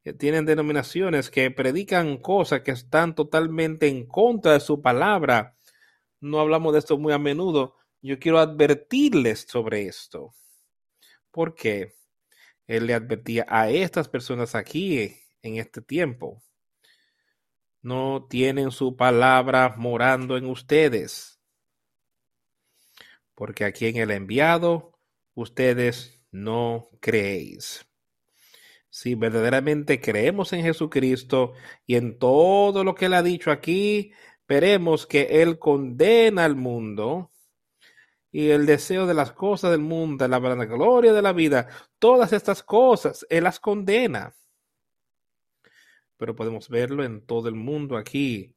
[0.03, 5.55] eh, tienen denominaciones que predican cosas que están totalmente en contra de su palabra.
[6.19, 7.77] No hablamos de esto muy a menudo.
[8.01, 10.33] Yo quiero advertirles sobre esto.
[11.31, 11.95] Porque
[12.67, 16.41] él le advertía a estas personas aquí en este tiempo.
[17.81, 21.39] No tienen su palabra morando en ustedes.
[23.35, 24.97] Porque aquí en el enviado,
[25.33, 27.85] ustedes no creéis.
[28.89, 31.53] Si verdaderamente creemos en Jesucristo
[31.85, 34.11] y en todo lo que él ha dicho aquí,
[34.47, 37.31] veremos que él condena al mundo
[38.31, 41.67] y el deseo de las cosas del mundo, la gloria de la vida,
[41.99, 44.35] todas estas cosas, él las condena.
[46.17, 48.55] Pero podemos verlo en todo el mundo aquí,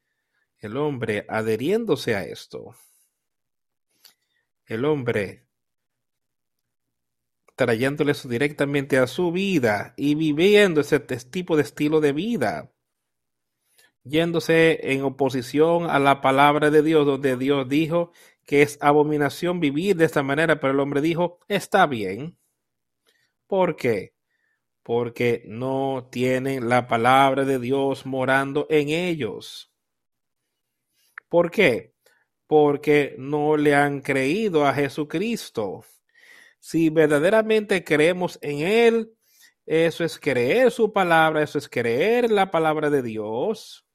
[0.59, 2.75] el hombre adheriéndose a esto.
[4.65, 5.46] El hombre
[7.57, 12.71] trayéndole directamente a su vida y viviendo ese tipo de estilo de vida,
[14.05, 18.13] yéndose en oposición a la palabra de Dios, donde Dios dijo
[18.45, 22.39] que es abominación vivir de esta manera, pero el hombre dijo, está bien.
[23.47, 24.15] ¿Por qué?
[24.83, 29.73] Porque no tienen la palabra de Dios morando en ellos.
[31.29, 31.95] ¿Por qué?
[32.47, 35.85] Porque no le han creído a Jesucristo.
[36.67, 39.13] Si verdaderamente creemos en Él,
[39.67, 43.87] eso es creer su palabra, eso es creer la palabra de Dios.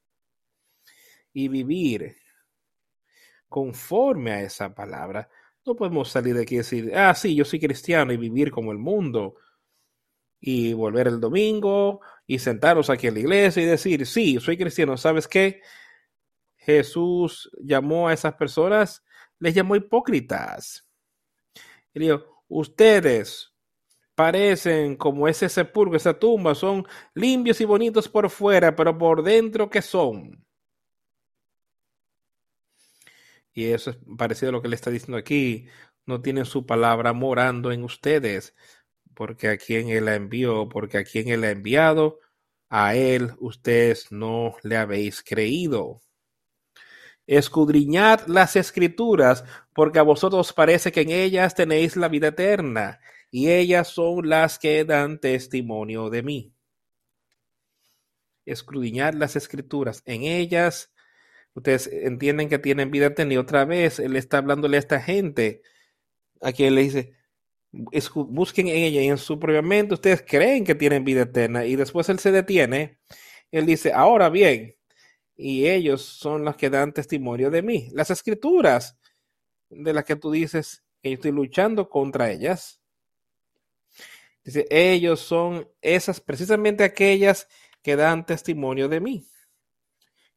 [1.34, 2.16] y vivir
[3.46, 5.28] conforme a esa palabra.
[5.66, 8.72] No podemos salir de aquí y decir, ah, sí, yo soy cristiano y vivir como
[8.72, 9.34] el mundo.
[10.40, 14.96] Y volver el domingo y sentarnos aquí en la iglesia y decir, sí, soy cristiano.
[14.96, 15.60] ¿Sabes qué?
[16.56, 19.04] Jesús llamó a esas personas,
[19.38, 20.88] les llamó hipócritas.
[21.92, 21.98] Y
[22.58, 23.52] ustedes
[24.14, 29.70] parecen como ese sepulcro, esa tumba, son limpios y bonitos por fuera, pero por dentro,
[29.70, 30.44] ¿qué son?
[33.54, 35.66] Y eso es parecido a lo que le está diciendo aquí.
[36.06, 38.54] No tienen su palabra morando en ustedes,
[39.14, 42.18] porque a quien él envió, porque a quien él ha enviado,
[42.68, 46.00] a él ustedes no le habéis creído.
[47.26, 49.44] Escudriñad las escrituras,
[49.74, 53.00] porque a vosotros parece que en ellas tenéis la vida eterna,
[53.30, 56.52] y ellas son las que dan testimonio de mí.
[58.44, 60.92] Escudriñad las escrituras, en ellas
[61.54, 65.62] Ustedes entienden que tienen vida eterna y otra vez él está hablándole a esta gente
[66.40, 67.14] a quien le dice,
[68.14, 71.76] busquen en ella y en su propia mente ustedes creen que tienen vida eterna y
[71.76, 72.98] después él se detiene,
[73.50, 74.76] él dice, ahora bien,
[75.36, 77.88] y ellos son los que dan testimonio de mí.
[77.92, 78.98] Las escrituras
[79.70, 82.80] de las que tú dices que yo estoy luchando contra ellas.
[84.44, 87.48] Dice, ellos son esas, precisamente aquellas
[87.82, 89.26] que dan testimonio de mí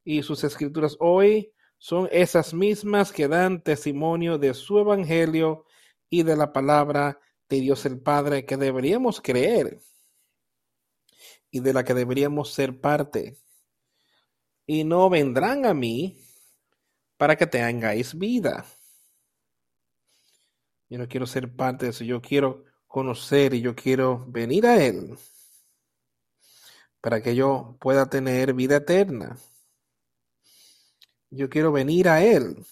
[0.06, 5.66] y sus escrituras hoy son esas mismas que dan testimonio de su evangelio
[6.10, 7.20] y de la palabra
[7.50, 9.80] de Dios el Padre que deberíamos creer
[11.52, 13.38] y de la que deberíamos ser parte.
[14.66, 16.18] Y no vendrán a mí
[17.18, 18.66] para que tengáis vida.
[20.90, 24.84] Yo no quiero ser parte de eso, yo quiero conocer y yo quiero venir a
[24.84, 25.18] Él
[27.06, 29.38] para que yo pueda tener vida eterna.
[31.30, 32.66] Yo quiero venir a Él.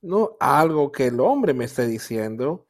[0.00, 2.68] No algo que el hombre me esté diciendo,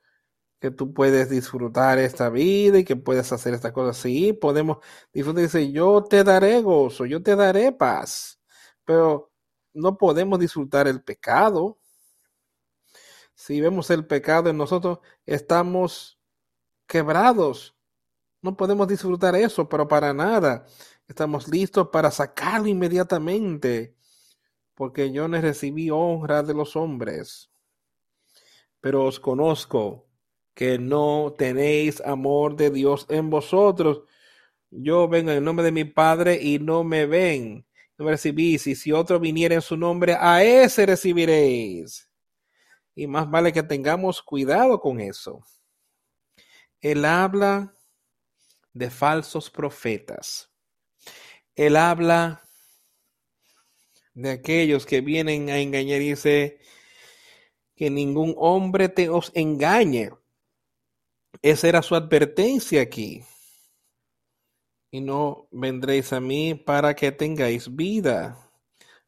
[0.62, 3.92] que tú puedes disfrutar esta vida y que puedes hacer esta cosa.
[4.00, 4.78] Sí, podemos
[5.12, 5.42] disfrutar.
[5.42, 8.40] Dice, yo te daré gozo, yo te daré paz.
[8.84, 9.32] Pero
[9.74, 11.80] no podemos disfrutar el pecado.
[13.34, 16.20] Si vemos el pecado en nosotros, estamos
[16.86, 17.76] quebrados.
[18.40, 20.64] No podemos disfrutar eso, pero para nada.
[21.08, 23.96] Estamos listos para sacarlo inmediatamente
[24.74, 27.50] porque yo no recibí honra de los hombres.
[28.80, 30.11] Pero os conozco
[30.54, 34.02] que no tenéis amor de Dios en vosotros.
[34.70, 37.66] Yo vengo en el nombre de mi Padre y no me ven,
[37.98, 38.66] no me recibís.
[38.66, 42.08] Y si otro viniera en su nombre, a ese recibiréis.
[42.94, 45.44] Y más vale que tengamos cuidado con eso.
[46.80, 47.74] Él habla
[48.72, 50.50] de falsos profetas.
[51.54, 52.42] Él habla
[54.14, 56.58] de aquellos que vienen a engañar y dice
[57.74, 60.10] que ningún hombre te os engañe.
[61.40, 63.24] Esa era su advertencia aquí.
[64.90, 68.38] Y no vendréis a mí para que tengáis vida.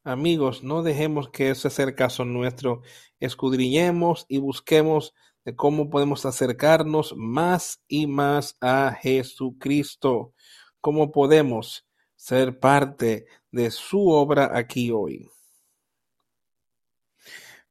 [0.02, 2.82] Amigos, no dejemos que ese sea el caso nuestro.
[3.20, 5.12] Escudriñemos y busquemos
[5.44, 10.32] de cómo podemos acercarnos más y más a Jesucristo.
[10.80, 11.86] ¿Cómo podemos
[12.24, 15.28] ser parte de su obra aquí hoy.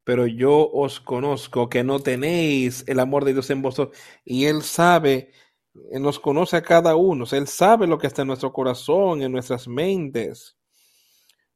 [0.04, 4.62] Pero yo os conozco que no tenéis el amor de Dios en vosotros y Él
[4.64, 5.32] sabe,
[5.74, 9.68] nos conoce a cada uno, Él sabe lo que está en nuestro corazón, en nuestras
[9.68, 10.58] mentes.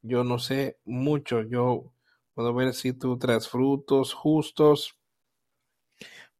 [0.01, 1.93] Yo no sé mucho, yo
[2.33, 4.97] puedo ver si tú traes frutos justos,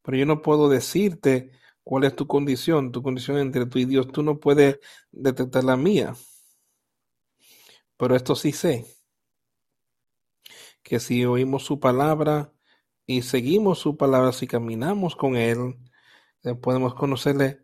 [0.02, 1.50] pero yo no puedo decirte
[1.84, 4.08] cuál es tu condición, tu condición entre tú y Dios.
[4.08, 4.78] Tú no puedes
[5.10, 6.14] detectar la mía.
[7.98, 8.86] Pero esto sí sé,
[10.82, 12.52] que si oímos su palabra
[13.06, 15.76] y seguimos su palabra, si caminamos con Él,
[16.44, 17.60] eh, podemos conocerle.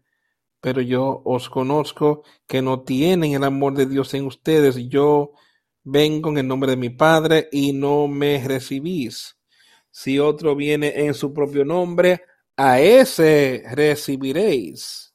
[0.60, 4.76] Pero yo os conozco que no tienen el amor de Dios en ustedes.
[4.88, 5.32] Yo
[5.84, 9.38] vengo en el nombre de mi Padre y no me recibís.
[9.90, 12.22] Si otro viene en su propio nombre,
[12.56, 15.14] a ese recibiréis.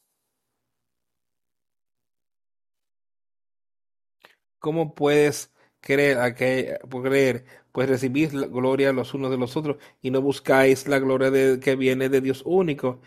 [4.59, 7.45] ¿Cómo puedes creer, a que, creer?
[7.71, 11.59] Pues recibís la gloria los unos de los otros y no buscáis la gloria de,
[11.59, 13.01] que viene de Dios único.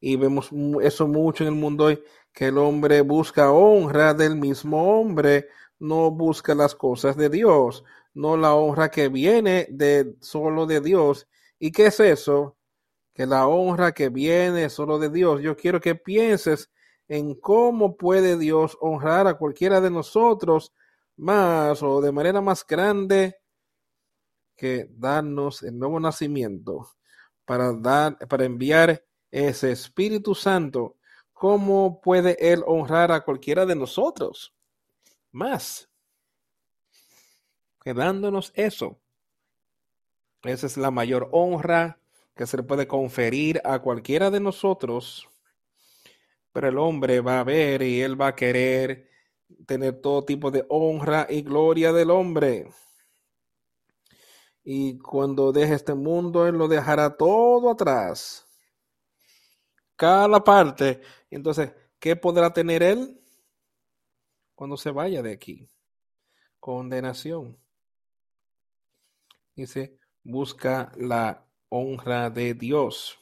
[0.00, 0.50] Y vemos
[0.82, 2.02] eso mucho en el mundo hoy,
[2.32, 5.48] que el hombre busca honra del mismo hombre,
[5.78, 7.84] no busca las cosas de Dios,
[8.14, 11.26] no la honra que viene de solo de Dios.
[11.58, 12.56] ¿Y qué es eso?
[13.14, 15.40] Que la honra que viene solo de Dios.
[15.42, 16.70] Yo quiero que pienses
[17.08, 20.72] en cómo puede Dios honrar a cualquiera de nosotros
[21.16, 23.36] más o de manera más grande
[24.56, 26.88] que darnos el nuevo nacimiento
[27.44, 30.96] para dar, para enviar ese Espíritu Santo,
[31.32, 34.54] ¿cómo puede Él honrar a cualquiera de nosotros?
[35.32, 35.88] Más.
[37.82, 38.98] Quedándonos eso.
[40.42, 41.98] Esa es la mayor honra
[42.36, 45.28] que se le puede conferir a cualquiera de nosotros.
[46.52, 49.10] Pero el hombre va a ver y él va a querer
[49.66, 52.68] tener todo tipo de honra y gloria del hombre.
[54.64, 58.46] Y cuando deje este mundo, él lo dejará todo atrás.
[59.94, 61.02] Cada parte.
[61.30, 63.20] Entonces, ¿qué podrá tener él
[64.54, 65.68] cuando se vaya de aquí?
[66.58, 67.58] Condenación.
[69.54, 73.18] Dice, busca la honra de Dios.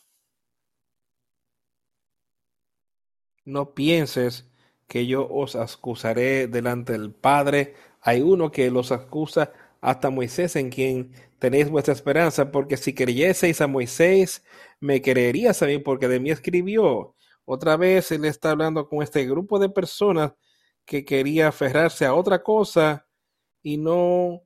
[3.44, 4.48] No pienses
[4.86, 7.74] que yo os acusaré delante del Padre.
[8.00, 11.12] Hay uno que los acusa hasta Moisés en quien
[11.42, 14.44] tenéis vuestra esperanza, porque si creyeseis a Moisés,
[14.78, 17.16] me creerías a mí, porque de mí escribió.
[17.44, 20.34] Otra vez él está hablando con este grupo de personas
[20.84, 23.08] que quería aferrarse a otra cosa
[23.60, 24.42] y no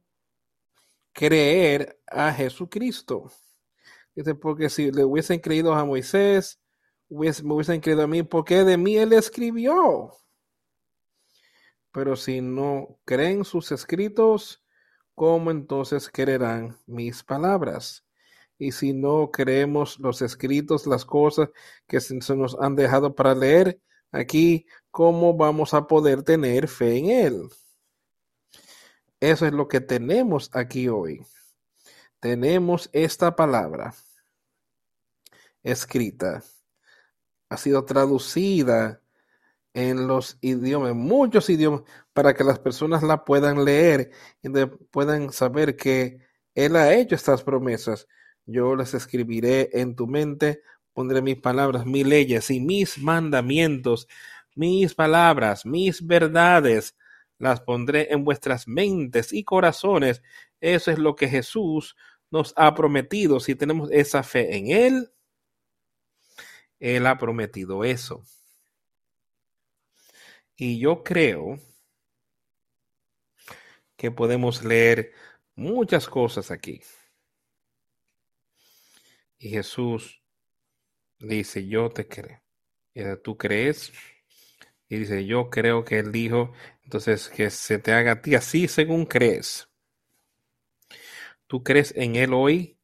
[1.12, 3.30] creer a Jesucristo.
[4.14, 6.58] Dice, porque si le hubiesen creído a Moisés,
[7.10, 10.14] me hubiesen creído a mí, porque de mí él escribió.
[11.92, 14.64] Pero si no creen sus escritos,
[15.16, 18.04] ¿cómo entonces creerán mis palabras?
[18.58, 21.48] Y si no creemos los escritos, las cosas
[21.88, 23.80] que se nos han dejado para leer
[24.12, 27.48] aquí, ¿cómo vamos a poder tener fe en Él?
[29.18, 31.26] Eso es lo que tenemos aquí hoy.
[32.20, 33.94] Tenemos esta palabra
[35.62, 36.42] escrita.
[37.48, 39.00] Ha sido traducida
[39.76, 41.82] en los idiomas, muchos idiomas,
[42.14, 44.10] para que las personas la puedan leer
[44.42, 44.48] y
[44.90, 46.18] puedan saber que
[46.54, 48.08] Él ha hecho estas promesas.
[48.46, 50.62] Yo las escribiré en tu mente,
[50.94, 54.08] pondré mis palabras, mis leyes y mis mandamientos,
[54.54, 56.96] mis palabras, mis verdades,
[57.38, 60.22] las pondré en vuestras mentes y corazones.
[60.58, 61.96] Eso es lo que Jesús
[62.30, 63.40] nos ha prometido.
[63.40, 65.12] Si tenemos esa fe en Él,
[66.80, 68.24] Él ha prometido eso.
[70.56, 71.58] Y yo creo
[73.96, 75.12] que podemos leer
[75.54, 76.80] muchas cosas aquí.
[79.38, 80.22] Y Jesús
[81.18, 82.40] dice, yo te creo.
[83.22, 83.92] Tú crees.
[84.88, 86.52] Y dice, yo creo que él dijo,
[86.84, 89.68] entonces que se te haga a ti así según crees.
[91.46, 92.76] ¿Tú crees en él hoy?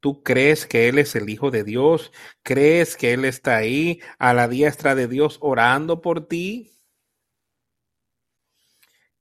[0.00, 2.12] ¿Tú crees que Él es el Hijo de Dios?
[2.42, 6.75] ¿Crees que Él está ahí a la diestra de Dios orando por ti?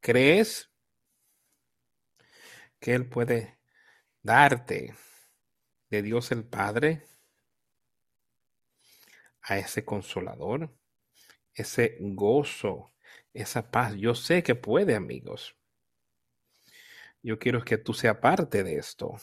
[0.05, 0.69] ¿Crees
[2.79, 3.57] que Él puede
[4.21, 4.93] darte
[5.89, 7.07] de Dios el Padre
[9.41, 10.69] a ese consolador,
[11.55, 12.93] ese gozo,
[13.33, 13.95] esa paz?
[13.95, 15.55] Yo sé que puede, amigos.
[17.23, 19.15] Yo quiero que tú seas parte de esto.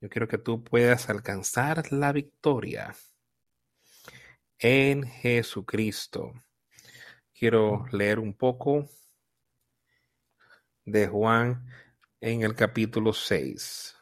[0.00, 2.92] Yo quiero que tú puedas alcanzar la victoria
[4.58, 6.32] en Jesucristo.
[7.32, 8.88] Quiero leer un poco
[10.86, 11.66] de Juan
[12.20, 13.96] en el capítulo 6.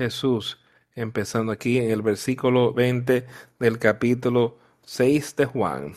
[0.00, 0.58] Jesús
[0.94, 3.26] empezando aquí en el versículo 20
[3.58, 5.94] del capítulo 6 de Juan.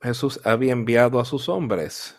[0.00, 2.16] Jesús había enviado a sus hombres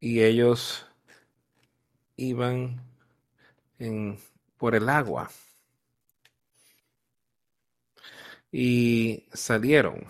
[0.00, 0.86] y ellos
[2.16, 2.80] iban
[3.78, 4.18] en,
[4.56, 5.30] por el agua
[8.52, 10.06] y salieron.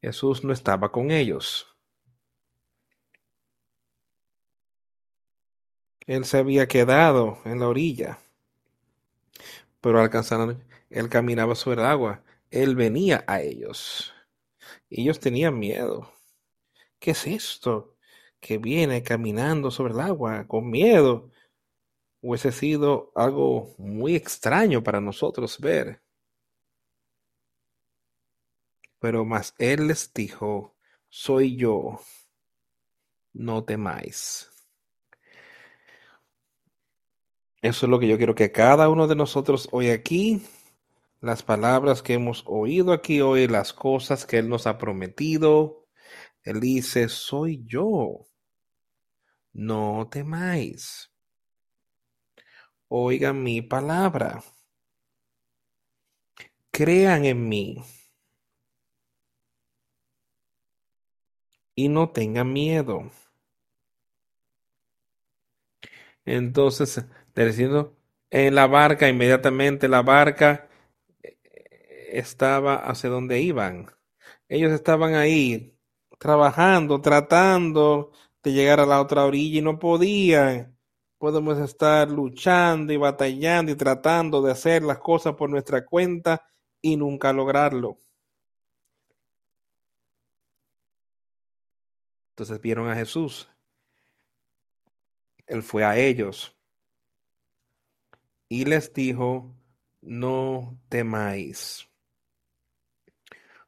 [0.00, 1.73] Jesús no estaba con ellos.
[6.06, 8.18] Él se había quedado en la orilla,
[9.80, 14.12] pero alcanzaron, él caminaba sobre el agua, él venía a ellos.
[14.90, 16.12] Ellos tenían miedo.
[16.98, 17.96] ¿Qué es esto?
[18.38, 21.30] Que viene caminando sobre el agua con miedo.
[22.20, 26.00] Hubiese sido algo muy extraño para nosotros ver.
[28.98, 30.76] Pero más él les dijo,
[31.08, 32.00] soy yo,
[33.32, 34.53] no temáis.
[37.64, 40.42] Eso es lo que yo quiero que cada uno de nosotros hoy aquí,
[41.22, 45.86] las palabras que hemos oído aquí hoy, las cosas que Él nos ha prometido,
[46.42, 48.26] Él dice, soy yo.
[49.54, 51.10] No temáis.
[52.88, 54.44] Oigan mi palabra.
[56.70, 57.82] Crean en mí.
[61.74, 63.10] Y no tengan miedo.
[66.26, 67.04] Entonces,
[67.36, 70.68] en la barca, inmediatamente la barca
[71.22, 71.36] eh,
[72.12, 73.90] estaba hacia donde iban.
[74.48, 75.76] Ellos estaban ahí
[76.18, 78.12] trabajando, tratando
[78.42, 80.76] de llegar a la otra orilla y no podían.
[81.18, 86.46] Podemos estar luchando y batallando y tratando de hacer las cosas por nuestra cuenta
[86.82, 87.98] y nunca lograrlo.
[92.30, 93.48] Entonces vieron a Jesús.
[95.46, 96.54] Él fue a ellos
[98.48, 99.54] y les dijo,
[100.00, 101.88] no temáis.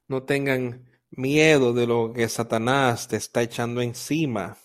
[0.09, 4.57] No tengan miedo de lo que Satanás te está echando encima.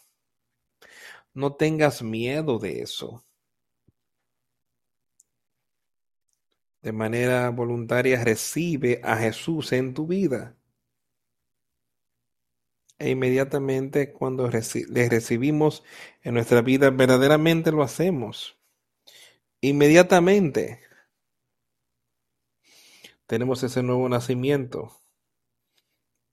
[1.33, 3.23] No tengas miedo de eso.
[6.81, 10.55] De manera voluntaria recibe a Jesús en tu vida.
[12.99, 15.83] E inmediatamente cuando le recibimos
[16.21, 18.60] en nuestra vida, verdaderamente lo hacemos.
[19.63, 20.79] Inmediatamente
[23.27, 24.91] tenemos ese nuevo nacimiento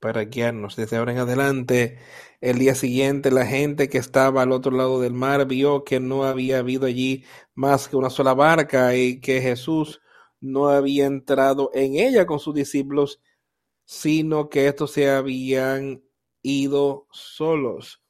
[0.01, 0.76] para guiarnos.
[0.76, 1.99] Desde ahora en adelante,
[2.41, 6.24] el día siguiente, la gente que estaba al otro lado del mar vio que no
[6.24, 7.24] había habido allí
[7.55, 10.01] más que una sola barca y que Jesús
[10.41, 13.20] no había entrado en ella con sus discípulos,
[13.85, 16.03] sino que estos se habían
[16.43, 18.01] ido solos.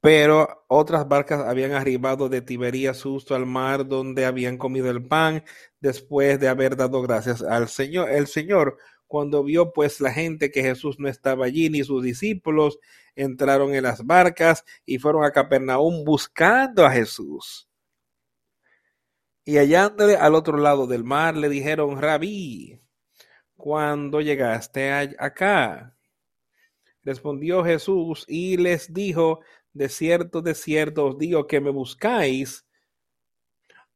[0.00, 5.44] Pero otras barcas habían arribado de Tiberías justo al mar donde habían comido el pan
[5.80, 8.10] después de haber dado gracias al Señor.
[8.10, 8.78] El Señor
[9.08, 12.78] cuando vio pues la gente que Jesús no estaba allí ni sus discípulos,
[13.16, 17.68] entraron en las barcas y fueron a Capernaum buscando a Jesús.
[19.44, 22.78] Y hallándole al otro lado del mar, le dijeron, Rabí,
[23.56, 25.96] ¿cuándo llegaste acá?
[27.02, 29.40] Respondió Jesús y les dijo,
[29.72, 32.66] de cierto, de cierto os digo que me buscáis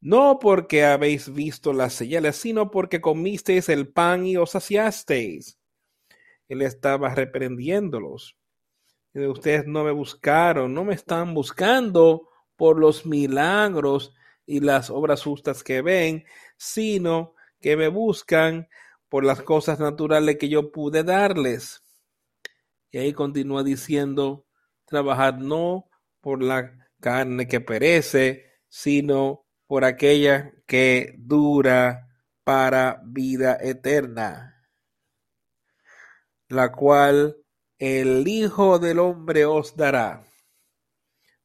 [0.03, 5.61] no porque habéis visto las señales, sino porque comisteis el pan y os saciasteis.
[6.49, 8.37] Él estaba reprendiéndolos.
[9.15, 14.13] Ustedes no me buscaron, no me están buscando por los milagros
[14.45, 16.25] y las obras justas que ven,
[16.57, 18.69] sino que me buscan
[19.09, 21.85] por las cosas naturales que yo pude darles.
[22.91, 24.47] Y ahí continúa diciendo,
[24.93, 25.89] trabajad no
[26.21, 32.09] por la carne que perece, sino por aquella que dura
[32.45, 34.63] para vida eterna,
[36.49, 37.39] la cual
[37.79, 40.25] el Hijo del Hombre os dará,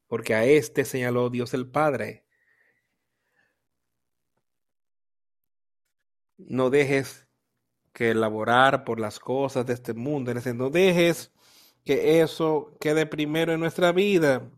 [0.06, 2.26] porque a éste señaló Dios el Padre.
[6.36, 7.26] No dejes
[7.94, 11.32] que elaborar por las cosas de este mundo, no dejes
[11.88, 14.50] que eso quede primero en nuestra vida.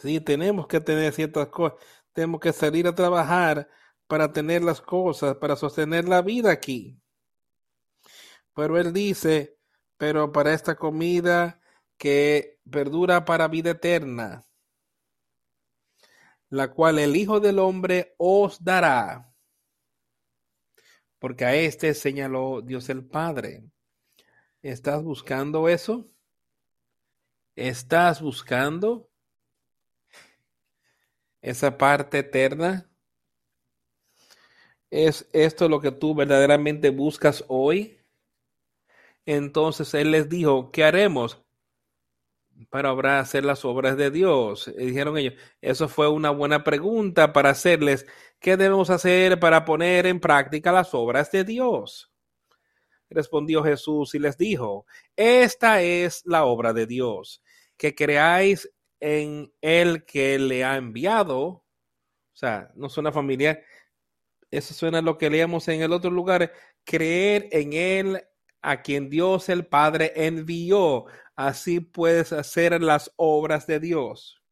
[0.00, 1.78] Sí, tenemos que tener ciertas cosas
[2.16, 3.68] tenemos que salir a trabajar
[4.06, 6.98] para tener las cosas, para sostener la vida aquí.
[8.54, 9.58] Pero él dice,
[9.98, 11.60] pero para esta comida
[11.98, 14.46] que perdura para vida eterna,
[16.48, 19.30] la cual el Hijo del Hombre os dará,
[21.18, 23.62] porque a este señaló Dios el Padre.
[24.62, 26.10] ¿Estás buscando eso?
[27.56, 29.08] ¿Estás buscando
[31.40, 32.90] esa parte eterna?
[34.90, 37.98] ¿Es esto lo que tú verdaderamente buscas hoy?
[39.24, 41.42] Entonces él les dijo, ¿qué haremos
[42.68, 44.68] para obrar, hacer las obras de Dios?
[44.76, 48.06] Y dijeron ellos, eso fue una buena pregunta para hacerles,
[48.38, 52.12] ¿qué debemos hacer para poner en práctica las obras de Dios?
[53.08, 54.84] Respondió Jesús y les dijo,
[55.16, 57.42] esta es la obra de Dios,
[57.76, 58.70] que creáis
[59.00, 61.42] en el que le ha enviado.
[61.42, 61.64] O
[62.32, 63.62] sea, no suena familiar.
[64.50, 66.52] Eso suena a lo que leemos en el otro lugar.
[66.84, 68.22] Creer en él
[68.62, 71.06] a quien Dios el Padre envió.
[71.34, 74.42] Así puedes hacer las obras de Dios.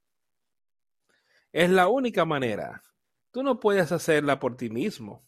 [1.53, 2.83] Es la única manera.
[3.31, 5.25] Tú no puedes hacerla por ti mismo.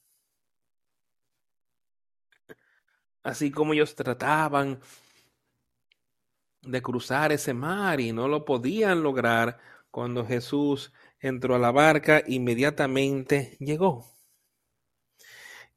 [3.22, 4.80] Así como ellos trataban
[6.66, 9.58] de cruzar ese mar y no lo podían lograr
[9.90, 14.04] cuando Jesús entró a la barca, inmediatamente llegó.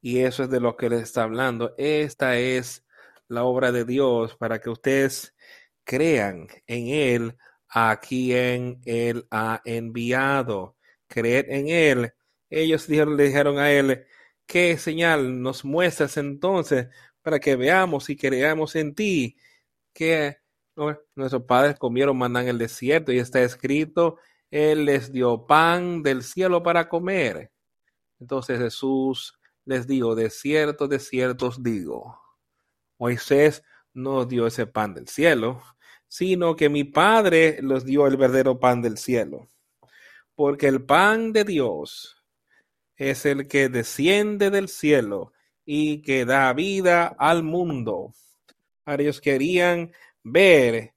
[0.02, 1.74] Y eso es de lo que le está hablando.
[1.78, 2.86] Esta es
[3.28, 5.36] la obra de Dios para que ustedes
[5.84, 7.38] crean en Él
[7.70, 10.78] a quien Él ha enviado.
[11.08, 12.14] Creer en Él.
[12.50, 14.06] Ellos dijeron, le dijeron a Él,
[14.46, 16.88] ¿qué señal nos muestras entonces
[17.22, 19.38] para que veamos y creamos en ti?
[21.16, 24.18] Nuestros padres comieron maná en el desierto y está escrito,
[24.50, 27.52] Él les dio pan del cielo para comer.
[28.20, 32.20] Entonces Jesús les dijo, de cierto, de cierto os digo,
[32.98, 33.64] Moisés
[33.94, 35.62] no dio ese pan del cielo,
[36.08, 39.48] sino que mi Padre los dio el verdadero pan del cielo.
[40.36, 42.24] Porque el pan de Dios
[42.96, 45.34] es el que desciende del cielo
[45.66, 48.14] y que da vida al mundo.
[48.86, 49.92] Ahora ellos querían
[50.32, 50.94] ver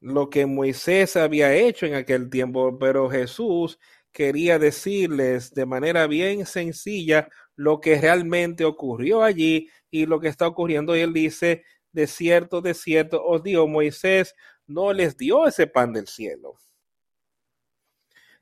[0.00, 3.78] lo que Moisés había hecho en aquel tiempo, pero Jesús
[4.12, 10.46] quería decirles de manera bien sencilla lo que realmente ocurrió allí y lo que está
[10.46, 10.96] ocurriendo.
[10.96, 14.34] Y él dice, de cierto, de cierto, os digo, Moisés
[14.66, 16.54] no les dio ese pan del cielo.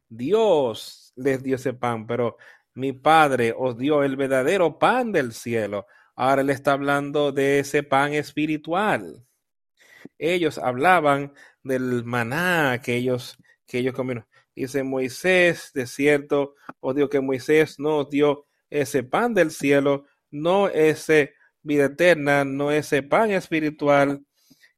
[0.08, 2.36] Dios les dio ese pan, pero
[2.74, 5.86] mi Padre os dio el verdadero pan del cielo.
[6.16, 9.24] Ahora él está hablando de ese pan espiritual.
[10.18, 11.32] Ellos hablaban
[11.62, 14.26] del maná que ellos, que ellos comieron.
[14.55, 20.68] Dice Moisés, de cierto, os digo que Moisés nos dio ese pan del cielo, no
[20.68, 24.24] ese vida eterna, no ese pan espiritual.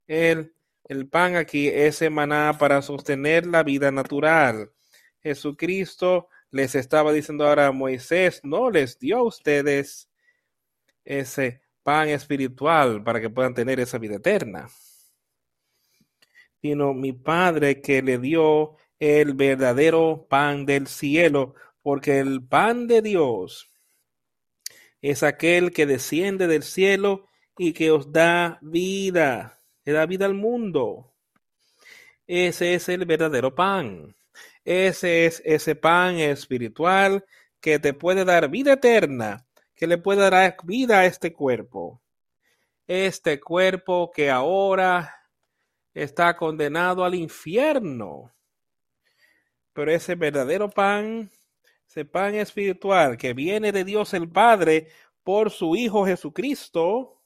[0.06, 0.54] El,
[0.84, 4.70] el pan aquí, ese maná para sostener la vida natural.
[5.22, 10.08] Jesucristo les estaba diciendo ahora Moisés, no les dio a ustedes
[11.04, 14.68] ese pan espiritual para que puedan tener esa vida eterna,
[16.60, 23.02] sino mi Padre que le dio el verdadero pan del cielo, porque el pan de
[23.02, 23.70] Dios
[25.02, 30.34] es aquel que desciende del cielo y que os da vida, le da vida al
[30.34, 31.14] mundo.
[32.26, 34.16] Ese es el verdadero pan.
[34.64, 37.24] Ese es ese pan espiritual
[37.60, 39.46] que te puede dar vida eterna,
[39.76, 42.02] que le puede dar vida a este cuerpo.
[42.88, 45.15] Este cuerpo que ahora
[45.96, 48.30] está condenado al infierno.
[49.72, 51.30] Pero ese verdadero pan,
[51.88, 54.88] ese pan espiritual que viene de Dios el Padre
[55.24, 57.22] por su Hijo Jesucristo,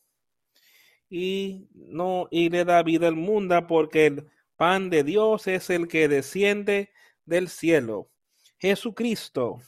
[1.08, 5.88] y no y le da vida al mundo porque el pan de Dios es el
[5.88, 6.92] que desciende
[7.24, 8.08] del cielo,
[8.58, 9.58] Jesucristo,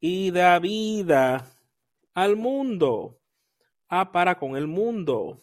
[0.00, 1.46] y da vida
[2.12, 3.20] al mundo,
[3.88, 5.40] a para con el mundo.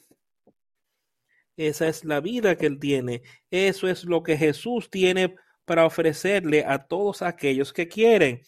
[1.55, 3.21] Esa es la vida que él tiene.
[3.51, 5.35] Eso es lo que Jesús tiene
[5.65, 8.41] para ofrecerle a todos aquellos que quieren.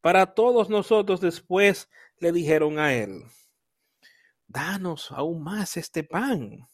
[0.00, 1.88] Para todos nosotros después
[2.18, 3.22] le dijeron a él,
[4.46, 6.66] danos aún más este pan.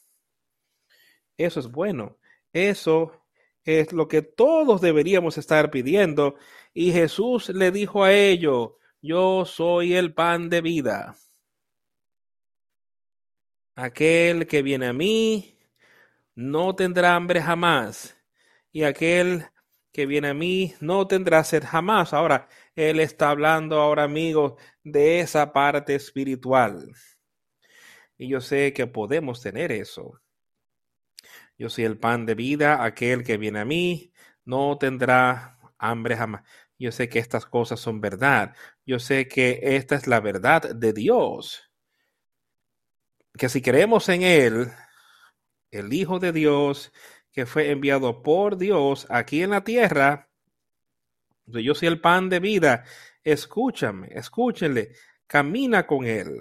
[1.36, 2.18] Eso es bueno.
[2.52, 3.12] Eso
[3.64, 6.36] es lo que todos deberíamos estar pidiendo.
[6.72, 8.70] Y Jesús le dijo a ellos,
[9.02, 11.16] yo soy el pan de vida.
[13.74, 15.55] Aquel que viene a mí
[16.36, 18.16] no tendrá hambre jamás,
[18.70, 19.46] y aquel
[19.92, 22.12] que viene a mí no tendrá sed jamás.
[22.12, 26.92] Ahora, Él está hablando ahora, amigos, de esa parte espiritual.
[28.18, 30.20] Y yo sé que podemos tener eso.
[31.56, 34.12] Yo soy el pan de vida, aquel que viene a mí
[34.44, 36.42] no tendrá hambre jamás.
[36.78, 38.54] Yo sé que estas cosas son verdad.
[38.84, 41.70] Yo sé que esta es la verdad de Dios.
[43.38, 44.70] Que si creemos en Él,
[45.78, 46.92] el Hijo de Dios,
[47.36, 50.30] que fue enviado por Dios aquí en la tierra.
[51.44, 52.84] Yo soy el pan de vida.
[53.22, 54.92] Escúchame, escúchenle,
[55.26, 56.40] camina con él.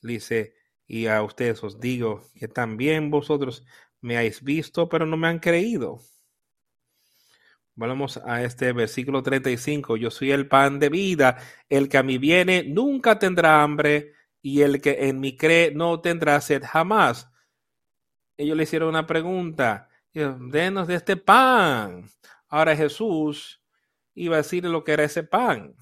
[0.00, 0.54] Dice,
[0.86, 3.64] y a ustedes os digo que también vosotros
[4.00, 5.98] me habéis visto, pero no me han creído.
[7.74, 9.96] Vamos a este versículo 35.
[9.96, 11.38] Yo soy el pan de vida.
[11.68, 16.00] El que a mí viene nunca tendrá hambre, y el que en mí cree no
[16.00, 17.28] tendrá sed jamás
[18.36, 22.08] ellos le hicieron una pregunta, denos de este pan.
[22.48, 23.62] Ahora Jesús
[24.14, 25.74] iba a decirle lo que era ese pan.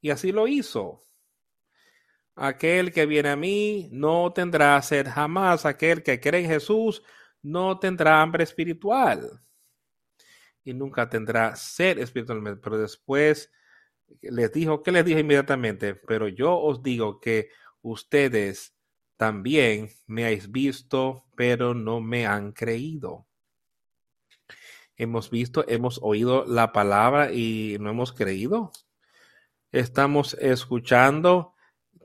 [0.00, 1.00] Y así lo hizo.
[2.36, 5.64] Aquel que viene a mí no tendrá sed jamás.
[5.64, 7.02] Aquel que cree en Jesús
[7.42, 9.42] no tendrá hambre espiritual.
[10.64, 12.60] Y nunca tendrá sed espiritualmente.
[12.62, 13.50] Pero después
[14.20, 15.94] les dijo, ¿qué les dijo inmediatamente?
[15.94, 17.50] Pero yo os digo que
[17.82, 18.73] ustedes
[19.16, 23.26] también me habéis visto, pero no me han creído.
[24.96, 28.70] Hemos visto, hemos oído la palabra y no hemos creído.
[29.72, 31.54] Estamos escuchando,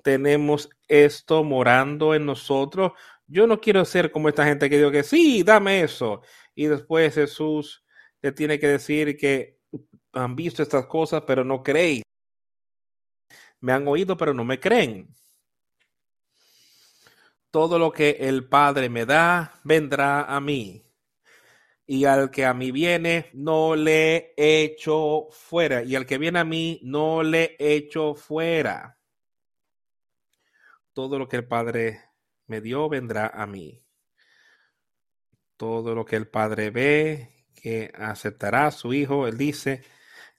[0.04, 2.94] tenemos esto morando en nosotros.
[3.28, 6.22] Yo no quiero ser como esta gente que digo que sí, dame eso.
[6.56, 7.86] Y después Jesús
[8.22, 9.60] le tiene que decir que
[10.14, 12.04] han visto estas cosas, pero no creéis.
[13.62, 15.14] Me han oído, pero no me creen.
[17.52, 20.90] Todo lo que el Padre me da, vendrá a mí
[21.92, 25.82] y al que a mí viene, no le echo fuera.
[25.82, 29.00] Y al que viene a mí, no le echo fuera.
[30.94, 32.00] Todo lo que el Padre
[32.46, 33.84] me dio, vendrá a mí.
[35.58, 39.82] Todo lo que el Padre ve, que aceptará a su Hijo, él dice,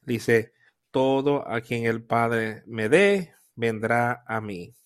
[0.02, 0.52] dice,
[0.92, 4.76] todo a quien el Padre me dé, vendrá a mí.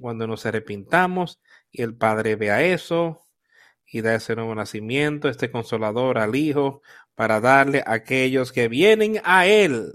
[0.00, 1.40] Cuando nos arrepintamos
[1.70, 3.22] y el Padre vea eso,
[3.84, 6.82] y da ese nuevo nacimiento, este consolador al Hijo,
[7.14, 9.92] para darle a aquellos que vienen a Él.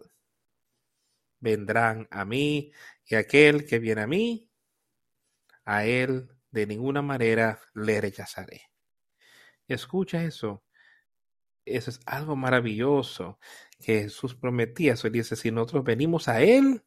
[1.40, 2.72] Vendrán a mí,
[3.06, 4.50] y aquel que viene a mí,
[5.64, 8.62] a Él de ninguna manera le rechazaré.
[9.68, 10.64] Escucha eso.
[11.66, 13.40] Eso es algo maravilloso
[13.84, 14.94] que Jesús prometía.
[14.94, 16.84] Eso dice, si nosotros venimos a Él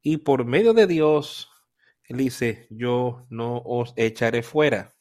[0.00, 1.50] y por medio de Dios,
[2.08, 4.94] dice, yo no os echaré fuera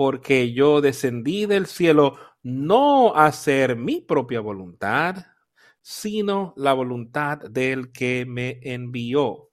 [0.00, 5.26] porque yo descendí del cielo no a hacer mi propia voluntad,
[5.82, 9.50] sino la voluntad del que me envió.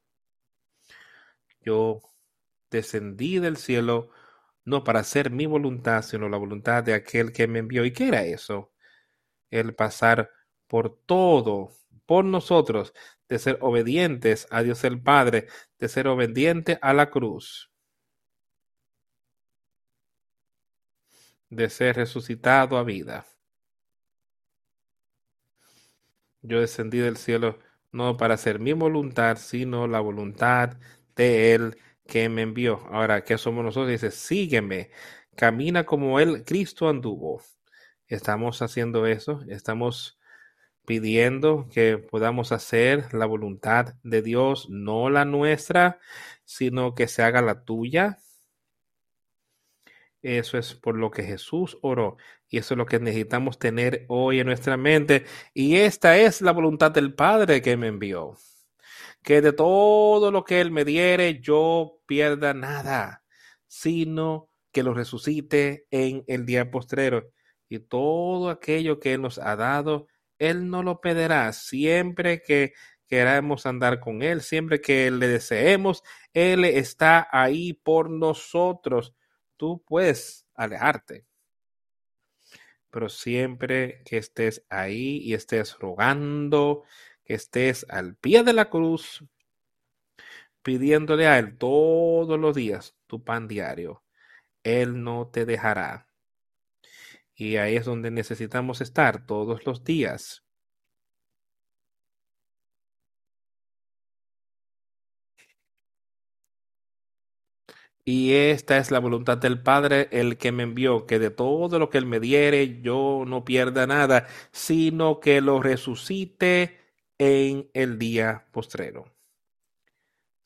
[1.59, 1.99] Yo
[2.71, 4.09] descendí del cielo
[4.63, 7.83] no para hacer mi voluntad, sino la voluntad de aquel que me envió.
[7.83, 8.71] ¿Y qué era eso?
[9.49, 10.29] El pasar
[10.67, 11.71] por todo,
[12.05, 12.93] por nosotros,
[13.29, 15.47] de ser obedientes a Dios el Padre,
[15.79, 17.71] de ser obediente a la cruz.
[21.49, 23.25] de ser resucitado a vida.
[26.41, 27.59] Yo descendí del cielo
[27.91, 30.77] no para hacer mi voluntad, sino la voluntad
[31.15, 32.85] de Él que me envió.
[32.91, 33.89] Ahora, ¿qué somos nosotros?
[33.89, 34.91] Dice, sígueme,
[35.35, 37.41] camina como Él, Cristo anduvo.
[38.07, 40.16] Estamos haciendo eso, estamos
[40.87, 45.99] pidiendo que podamos hacer la voluntad de Dios, no la nuestra,
[46.45, 48.19] sino que se haga la tuya.
[50.21, 52.15] Eso es por lo que Jesús oró
[52.47, 55.25] y eso es lo que necesitamos tener hoy en nuestra mente.
[55.53, 58.37] Y esta es la voluntad del Padre que me envió.
[59.21, 63.25] Que de todo lo que Él me diere yo pierda nada,
[63.67, 67.29] sino que lo resucite en el día postrero.
[67.67, 70.07] Y todo aquello que Él nos ha dado,
[70.39, 71.51] Él no lo perderá.
[71.53, 72.73] Siempre que
[73.07, 79.13] queramos andar con Él, siempre que le deseemos, Él está ahí por nosotros
[79.57, 81.25] tú puedes alejarte.
[82.89, 86.83] Pero siempre que estés ahí y estés rogando,
[87.25, 89.25] que estés al pie de la cruz,
[90.63, 94.03] pidiéndole a Él todos los días tu pan diario,
[94.63, 96.06] Él no te dejará.
[97.37, 100.43] Y ahí es donde necesitamos estar todos los días.
[108.05, 111.89] Y esta es la voluntad del Padre, el que me envió, que de todo lo
[111.89, 116.79] que Él me diere yo no pierda nada, sino que lo resucite
[117.17, 119.13] en el día postrero.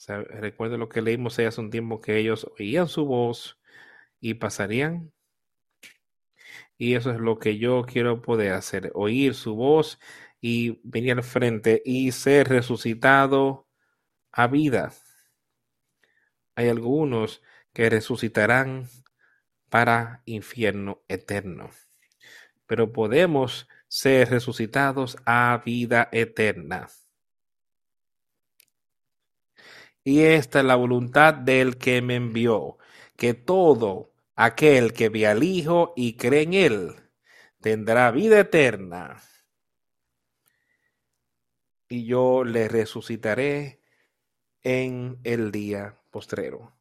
[0.07, 3.59] Recuerda lo que leímos hace un tiempo, que ellos oían su voz
[4.19, 5.11] y pasarían.
[6.81, 9.99] Y eso es lo que yo quiero poder hacer, oír su voz
[10.41, 13.67] y venir al frente y ser resucitado
[14.31, 14.91] a vida.
[16.55, 18.89] Hay algunos que resucitarán
[19.69, 21.69] para infierno eterno.
[22.65, 26.87] Pero podemos ser resucitados a vida eterna.
[30.03, 32.79] Y esta es la voluntad del que me envió,
[33.17, 36.95] que todo aquel que ve al Hijo y cree en Él
[37.61, 39.21] tendrá vida eterna.
[41.87, 43.81] Y yo le resucitaré
[44.63, 46.75] en el día postrero.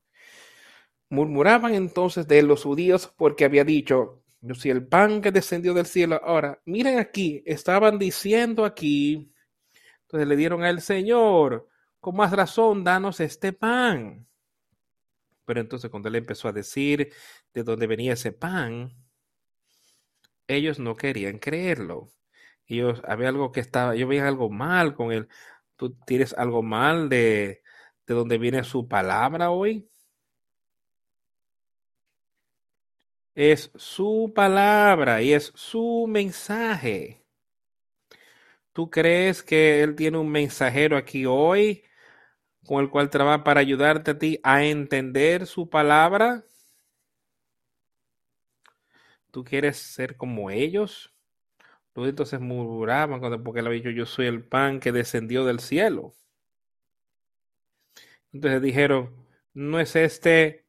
[1.09, 5.87] Murmuraban entonces de los judíos porque había dicho, yo soy el pan que descendió del
[5.87, 6.21] cielo.
[6.25, 9.33] Ahora, miren aquí, estaban diciendo aquí,
[10.03, 11.69] entonces le dieron al Señor,
[11.99, 14.27] con más razón, danos este pan.
[15.45, 17.13] Pero entonces cuando él empezó a decir
[17.55, 18.95] de dónde venía ese pan,
[20.49, 22.13] ellos no querían creerlo.
[22.67, 25.29] Ellos, había algo que estaba, yo veía algo mal con él.
[25.77, 27.63] ¿Tú tienes algo mal de,
[28.07, 29.89] de dónde viene su palabra hoy?
[33.35, 37.25] Es su palabra y es su mensaje.
[38.73, 41.83] ¿Tú crees que Él tiene un mensajero aquí hoy
[42.67, 46.45] con el cual trabaja para ayudarte a ti a entender su palabra?
[49.31, 51.15] ¿Tú quieres ser como ellos?
[51.95, 56.15] Los entonces murmuraban porque él había dicho, yo soy el pan que descendió del cielo.
[58.33, 59.15] Entonces dijeron,
[59.55, 60.65] ¿no es este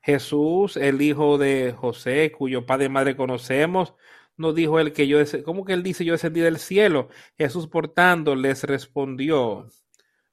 [0.00, 3.94] Jesús, el hijo de José, cuyo padre y madre conocemos?
[4.36, 7.08] No dijo él que yo, ¿cómo que él dice yo descendí del cielo?
[7.36, 9.68] Jesús, por tanto, les respondió,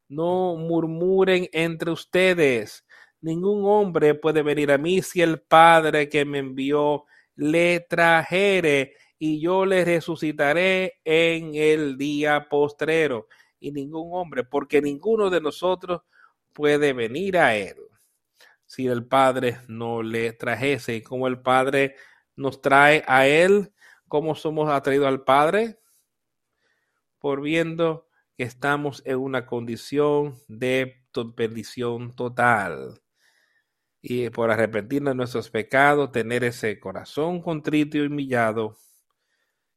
[0.07, 2.85] no murmuren entre ustedes.
[3.21, 7.05] Ningún hombre puede venir a mí si el Padre que me envió
[7.35, 13.27] le trajere y yo le resucitaré en el día postrero.
[13.59, 16.01] Y ningún hombre, porque ninguno de nosotros
[16.53, 17.75] puede venir a él
[18.65, 20.95] si el Padre no le trajese.
[20.95, 21.95] Y como el Padre
[22.35, 23.73] nos trae a él,
[24.07, 25.79] ¿cómo somos atraídos al Padre?
[27.19, 28.07] Por viendo
[28.37, 31.05] que estamos en una condición de
[31.35, 33.01] perdición total.
[34.07, 38.77] Y por arrepentirnos de nuestros pecados, tener ese corazón contrito y humillado,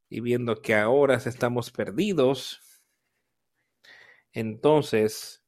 [0.07, 2.61] y viendo que ahora estamos perdidos,
[4.31, 5.43] entonces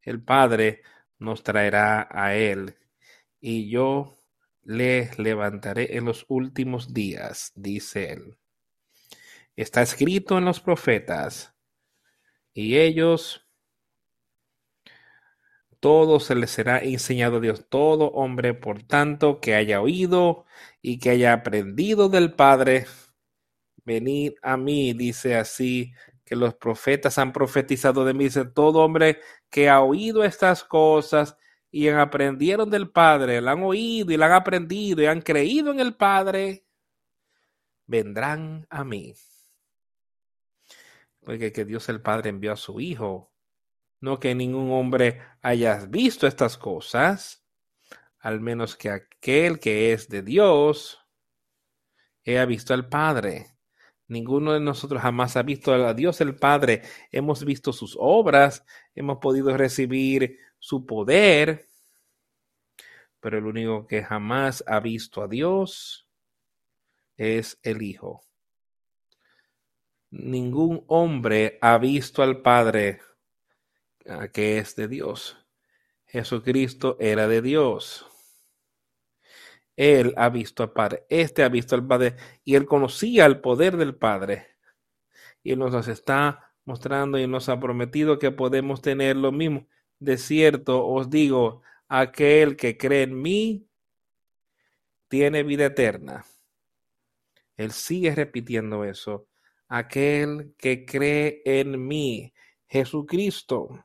[0.00, 0.80] el Padre
[1.18, 2.78] nos traerá a Él,
[3.38, 4.16] y yo
[4.62, 8.38] le levantaré en los últimos días, dice Él.
[9.56, 11.54] Está escrito en los profetas,
[12.54, 13.46] y ellos,
[15.82, 20.44] todo se les será enseñado a Dios, todo hombre, por tanto, que haya oído
[20.80, 22.86] y que haya aprendido del Padre,
[23.84, 25.92] venid a mí, dice así
[26.24, 29.18] que los profetas han profetizado de mí, dice todo hombre
[29.50, 31.36] que ha oído estas cosas
[31.72, 35.80] y aprendieron del Padre, la han oído y la han aprendido y han creído en
[35.80, 36.64] el Padre,
[37.86, 39.14] vendrán a mí.
[41.24, 43.31] Porque que Dios el Padre envió a su Hijo,
[44.02, 47.46] no que ningún hombre haya visto estas cosas,
[48.18, 50.98] al menos que aquel que es de Dios
[52.26, 53.46] haya visto al Padre.
[54.08, 56.82] Ninguno de nosotros jamás ha visto a Dios el Padre.
[57.12, 58.64] Hemos visto sus obras,
[58.96, 61.68] hemos podido recibir su poder,
[63.20, 66.08] pero el único que jamás ha visto a Dios
[67.16, 68.24] es el Hijo.
[70.10, 73.00] Ningún hombre ha visto al Padre
[74.32, 75.38] que es de Dios.
[76.06, 78.06] Jesucristo era de Dios.
[79.76, 83.76] Él ha visto al Padre, este ha visto al Padre y él conocía el poder
[83.76, 84.48] del Padre.
[85.42, 89.66] Y él nos está mostrando y nos ha prometido que podemos tener lo mismo.
[89.98, 93.66] De cierto os digo, aquel que cree en mí
[95.08, 96.24] tiene vida eterna.
[97.56, 99.28] Él sigue repitiendo eso.
[99.68, 102.34] Aquel que cree en mí,
[102.66, 103.84] Jesucristo,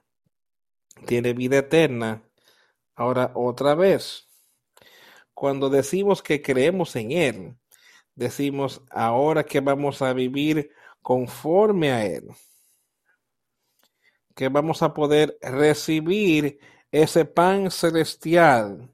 [1.06, 2.24] tiene vida eterna.
[2.96, 4.28] Ahora otra vez,
[5.34, 7.58] cuando decimos que creemos en Él,
[8.16, 10.72] decimos ahora que vamos a vivir
[11.02, 12.28] conforme a Él,
[14.36, 16.60] que vamos a poder recibir
[16.92, 18.92] ese pan celestial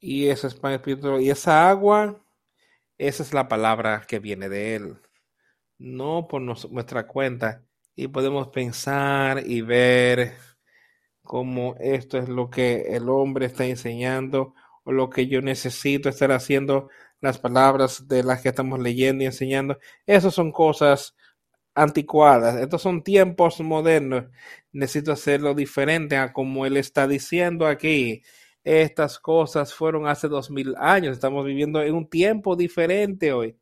[0.00, 2.24] y ese pan espiritual y esa agua,
[2.96, 5.00] esa es la palabra que viene de Él,
[5.78, 7.67] no por nuestra cuenta.
[7.98, 10.34] Y podemos pensar y ver
[11.24, 14.54] como esto es lo que el hombre está enseñando
[14.84, 19.26] o lo que yo necesito estar haciendo, las palabras de las que estamos leyendo y
[19.26, 21.16] enseñando, esas son cosas
[21.74, 24.26] anticuadas, estos son tiempos modernos,
[24.70, 28.22] necesito hacerlo diferente a como él está diciendo aquí.
[28.62, 33.56] Estas cosas fueron hace dos mil años, estamos viviendo en un tiempo diferente hoy.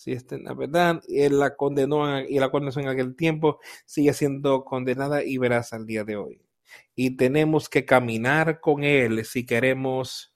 [0.00, 4.64] Si es la verdad, él la condenó y la condenó en aquel tiempo, sigue siendo
[4.64, 6.50] condenada y verás al día de hoy
[6.94, 10.34] y tenemos que caminar con Él si queremos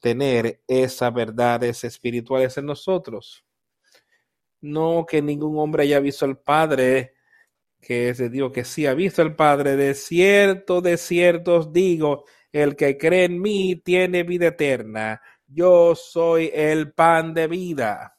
[0.00, 3.44] tener esas verdades espirituales en nosotros.
[4.60, 7.14] No que ningún hombre haya visto al Padre,
[7.80, 9.76] que es de Dios, que sí ha visto al Padre.
[9.76, 15.20] De cierto, de cierto os digo, el que cree en mí tiene vida eterna.
[15.46, 18.13] Yo soy el pan de vida.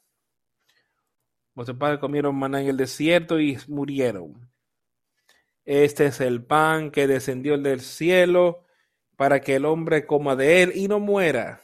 [1.55, 4.49] Vuestros padres comieron maná en el desierto y murieron.
[5.63, 8.65] Este es el pan que descendió del cielo
[9.15, 11.61] para que el hombre coma de él y no muera.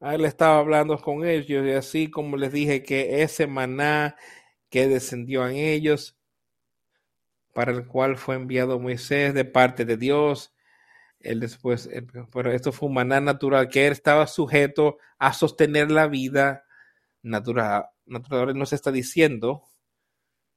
[0.00, 4.16] Él estaba hablando con ellos y así como les dije que ese maná
[4.68, 6.16] que descendió en ellos,
[7.54, 10.54] para el cual fue enviado Moisés de parte de Dios,
[11.20, 15.90] él después, eh, pero esto fue un maná natural, que él estaba sujeto a sostener
[15.90, 16.64] la vida
[17.22, 17.91] natural.
[18.06, 19.62] Natural nos está diciendo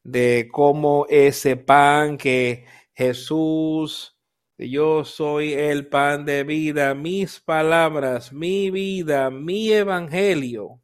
[0.03, 4.17] de cómo ese pan que Jesús,
[4.57, 10.81] yo soy el pan de vida, mis palabras, mi vida, mi evangelio,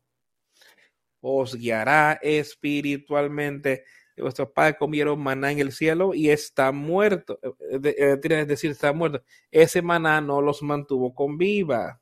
[1.22, 3.84] os guiará espiritualmente
[4.22, 8.94] vuestros padres comieron maná en el cielo y está muerto, eh, eh, es decir, está
[8.94, 9.24] muerto.
[9.50, 12.02] Ese maná no los mantuvo con viva.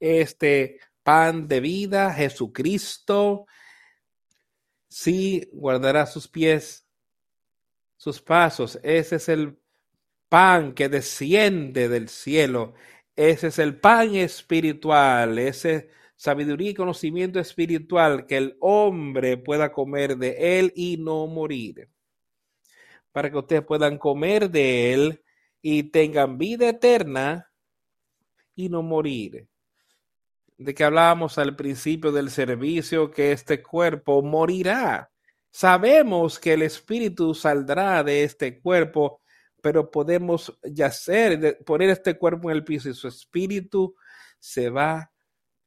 [0.00, 0.78] Este
[1.08, 3.46] pan de vida, Jesucristo,
[4.90, 6.86] sí guardará sus pies,
[7.96, 8.78] sus pasos.
[8.82, 9.58] Ese es el
[10.28, 12.74] pan que desciende del cielo.
[13.16, 20.18] Ese es el pan espiritual, ese sabiduría y conocimiento espiritual que el hombre pueda comer
[20.18, 21.88] de él y no morir.
[23.12, 25.24] Para que ustedes puedan comer de él
[25.62, 27.50] y tengan vida eterna
[28.54, 29.48] y no morir.
[30.58, 35.10] De que hablábamos al principio del servicio, que este cuerpo morirá.
[35.50, 39.22] Sabemos que el espíritu saldrá de este cuerpo,
[39.62, 43.94] pero podemos yacer, poner este cuerpo en el piso y su espíritu
[44.38, 45.10] se va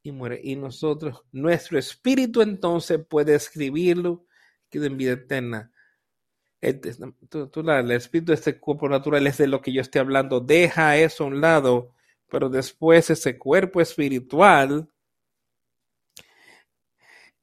[0.03, 0.39] y muere.
[0.43, 4.25] Y nosotros, nuestro espíritu entonces puede escribirlo
[4.69, 5.71] que en vida eterna.
[6.61, 10.39] El, el espíritu de este cuerpo natural es de lo que yo estoy hablando.
[10.39, 11.93] Deja eso a un lado,
[12.31, 14.89] pero después ese cuerpo espiritual,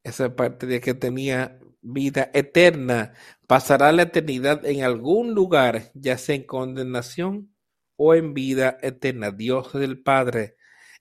[0.03, 3.13] esa parte de que tenía vida eterna,
[3.47, 7.55] pasará la eternidad en algún lugar, ya sea en condenación
[7.97, 9.31] o en vida eterna.
[9.31, 10.57] Dios del Padre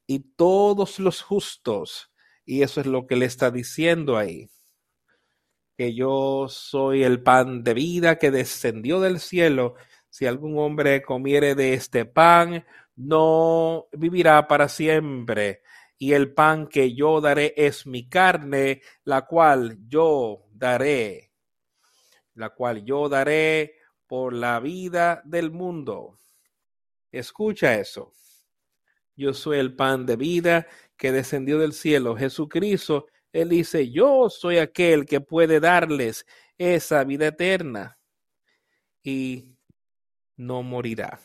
[0.06, 2.12] y todos los justos.
[2.46, 4.50] Y eso es lo que le está diciendo ahí.
[5.78, 9.76] Que yo soy el pan de vida que descendió del cielo.
[10.10, 12.66] Si algún hombre comiere de este pan,
[12.98, 15.62] no vivirá para siempre.
[15.98, 21.32] Y el pan que yo daré es mi carne, la cual yo daré,
[22.36, 23.76] la cual yo daré
[24.06, 26.20] por la vida del mundo.
[27.12, 28.12] Escucha eso
[29.18, 32.16] yo soy el pan de vida que descendió del cielo.
[32.16, 36.26] Jesucristo, Él dice, yo soy aquel que puede darles
[36.58, 37.98] esa vida eterna
[39.04, 39.50] y
[40.36, 41.20] no morirá.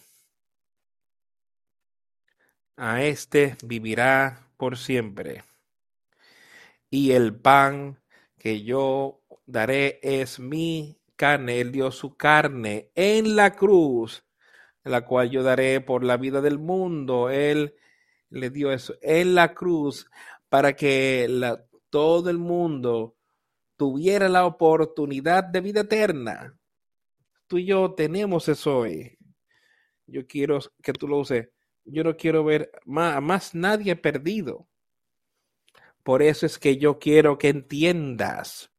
[2.84, 5.44] A éste vivirá por siempre.
[6.90, 8.00] Y el pan
[8.36, 11.60] que yo daré es mi carne.
[11.60, 14.24] Él dio su carne en la cruz,
[14.82, 17.30] la cual yo daré por la vida del mundo.
[17.30, 17.76] Él
[18.30, 20.10] le dio eso en la cruz
[20.48, 21.30] para que
[21.88, 23.14] todo el mundo
[23.76, 26.59] tuviera la oportunidad de vida eterna.
[27.46, 29.16] Tú y yo tenemos eso hoy.
[30.04, 31.52] Yo quiero que tú lo uses.
[31.84, 34.66] Yo no quiero ver más, más nadie perdido.
[36.02, 38.70] Por eso es que yo quiero que entiendas.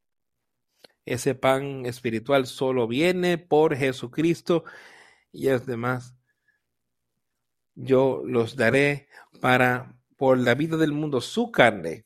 [1.05, 4.63] Ese pan espiritual solo viene por Jesucristo
[5.31, 6.15] y es demás
[7.75, 9.07] yo los daré
[9.41, 12.05] para por la vida del mundo su carne.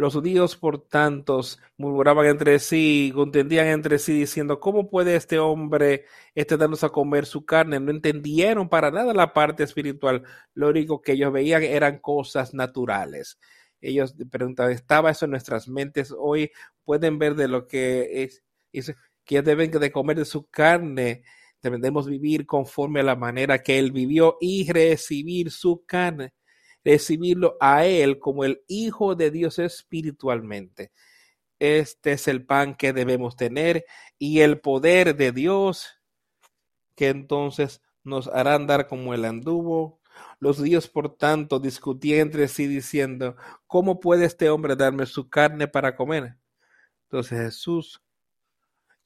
[0.00, 1.40] Los judíos, por tanto,
[1.76, 7.26] murmuraban entre sí, contendían entre sí, diciendo, ¿cómo puede este hombre este darnos a comer
[7.26, 7.78] su carne?
[7.80, 10.22] No entendieron para nada la parte espiritual.
[10.54, 13.38] Lo único que ellos veían eran cosas naturales.
[13.80, 16.50] Ellos preguntaban, ¿estaba eso en nuestras mentes hoy?
[16.84, 18.94] Pueden ver de lo que es, es
[19.24, 21.24] que deben de comer de su carne
[21.62, 26.32] Debemos vivir conforme a la manera que Él vivió y recibir su carne,
[26.84, 30.92] recibirlo a Él como el Hijo de Dios espiritualmente.
[31.58, 33.84] Este es el pan que debemos tener
[34.18, 36.00] y el poder de Dios
[36.94, 40.00] que entonces nos hará andar como el anduvo.
[40.38, 43.36] Los dios, por tanto, discutían entre sí diciendo,
[43.66, 46.36] ¿cómo puede este hombre darme su carne para comer?
[47.04, 48.02] Entonces Jesús,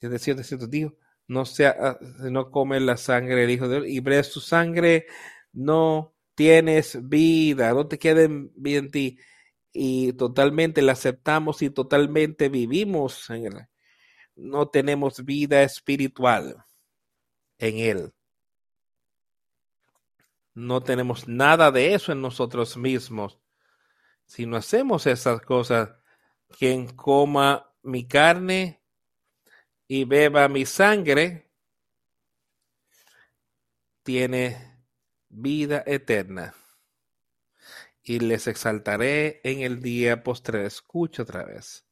[0.01, 0.36] es decir,
[0.68, 0.92] Dios,
[1.26, 5.06] no sea, ah, no come la sangre del Hijo de Dios y ves su sangre,
[5.52, 9.19] no tienes vida, no te queda bien en ti.
[9.73, 13.66] Y totalmente la aceptamos y totalmente vivimos en él.
[14.36, 16.65] No tenemos vida espiritual
[17.59, 18.12] en él.
[20.55, 23.40] No tenemos nada de eso en nosotros mismos.
[24.27, 25.90] Si no hacemos esas cosas,
[26.48, 28.81] quien coma mi carne
[29.89, 31.51] y beba mi sangre,
[34.05, 34.73] tiene
[35.35, 36.55] vida eterna.
[38.02, 40.66] Y les exaltaré en el día postre.
[40.66, 41.85] Escucha otra vez.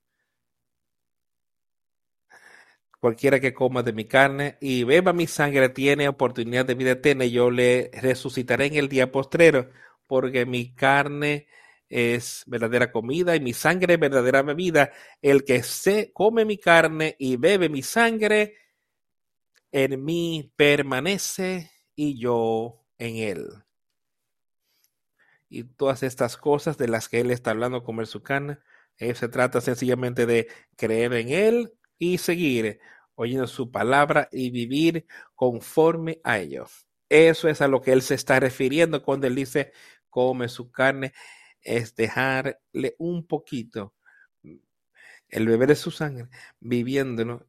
[3.01, 7.25] Cualquiera que coma de mi carne y beba mi sangre tiene oportunidad de vida eterna
[7.25, 9.71] yo le resucitaré en el día postrero,
[10.07, 11.49] porque mi carne
[11.89, 14.93] es verdadera comida y mi sangre es verdadera bebida.
[15.21, 18.55] El que se come mi carne y bebe mi sangre,
[19.73, 23.49] en mí permanece y yo en él.
[25.49, 28.23] Y todas estas cosas de las que él está hablando, comer su
[28.99, 32.81] eh, se trata sencillamente de creer en él y seguir
[33.15, 36.67] oyendo su palabra y vivir conforme a ello.
[37.09, 39.73] Eso es a lo que él se está refiriendo cuando él dice
[40.09, 41.13] come su carne,
[41.61, 43.95] es dejarle un poquito
[45.29, 46.29] el beber de su sangre,
[46.61, 47.47] viviéndolo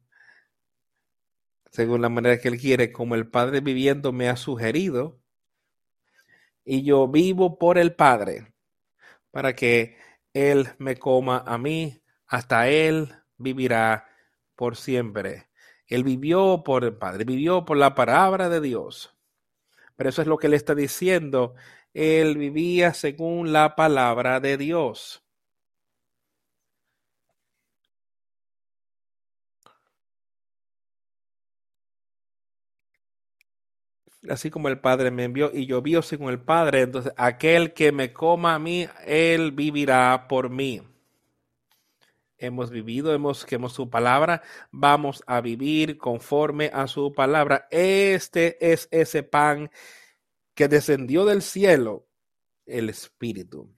[1.74, 5.20] según la manera que él quiere, como el Padre viviendo me ha sugerido,
[6.64, 8.52] y yo vivo por el Padre,
[9.30, 9.96] para que
[10.32, 14.08] Él me coma a mí, hasta Él vivirá
[14.56, 15.48] por siempre.
[15.86, 19.14] Él vivió por el Padre, vivió por la palabra de Dios.
[19.96, 21.54] Pero eso es lo que él está diciendo.
[21.92, 25.23] Él vivía según la palabra de Dios.
[34.28, 37.92] Así como el Padre me envió y yo vivo según el Padre, entonces aquel que
[37.92, 40.82] me coma a mí, él vivirá por mí.
[42.38, 47.68] Hemos vivido, hemos que su palabra, vamos a vivir conforme a su palabra.
[47.70, 49.70] Este es ese pan
[50.54, 52.06] que descendió del cielo,
[52.66, 53.70] el Espíritu,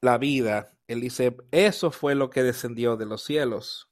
[0.00, 0.72] la vida.
[0.86, 3.88] Él dice, eso fue lo que descendió de los cielos.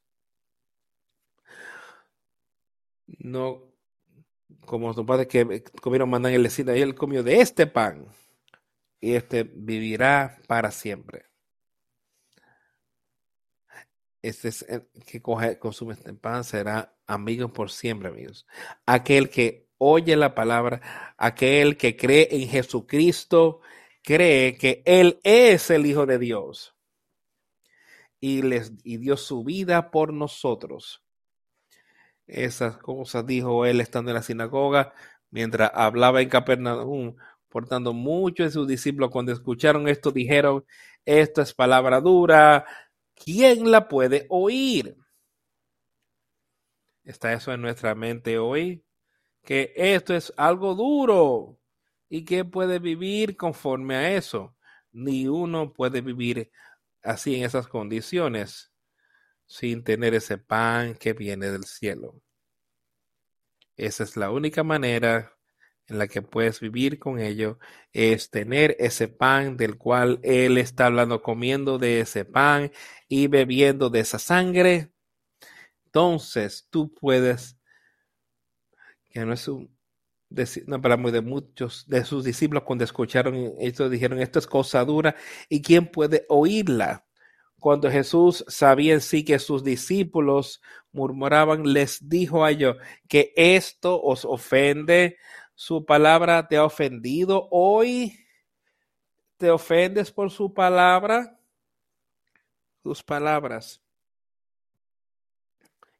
[3.07, 3.74] No
[4.65, 8.07] como su padre que comieron maná en el desierto, y él comió de este pan,
[8.99, 11.25] y este vivirá para siempre.
[14.21, 18.47] Este es el que coge, consume este pan será amigo por siempre, amigos.
[18.85, 23.61] Aquel que oye la palabra, aquel que cree en Jesucristo,
[24.01, 26.75] cree que Él es el Hijo de Dios
[28.19, 31.04] y, les, y dio su vida por nosotros
[32.27, 34.93] esas cosas dijo él estando en la sinagoga
[35.29, 37.15] mientras hablaba en Capernaum.
[37.49, 40.65] Por tanto, muchos de sus discípulos cuando escucharon esto dijeron,
[41.05, 42.65] esto es palabra dura,
[43.15, 44.97] ¿quién la puede oír?
[47.03, 48.83] ¿Está eso en nuestra mente hoy?
[49.43, 51.59] Que esto es algo duro
[52.09, 54.55] y que puede vivir conforme a eso.
[54.91, 56.51] Ni uno puede vivir
[57.03, 58.74] así en esas condiciones
[59.45, 62.21] sin tener ese pan que viene del cielo.
[63.77, 65.35] Esa es la única manera
[65.87, 67.59] en la que puedes vivir con ello,
[67.93, 72.71] es tener ese pan del cual Él está hablando, comiendo de ese pan
[73.07, 74.91] y bebiendo de esa sangre.
[75.85, 77.57] Entonces tú puedes,
[79.11, 79.75] que no es un,
[80.67, 85.15] no muy de muchos de sus discípulos cuando escucharon esto dijeron, esto es cosa dura,
[85.49, 87.05] ¿y quién puede oírla?
[87.65, 90.61] Cuando Jesús sabía en sí que sus discípulos
[90.91, 92.77] murmuraban, les dijo a ellos
[93.07, 95.17] que esto os ofende,
[95.55, 98.23] su palabra te ha ofendido hoy.
[99.37, 101.39] ¿Te ofendes por su palabra?
[102.83, 103.81] Sus palabras.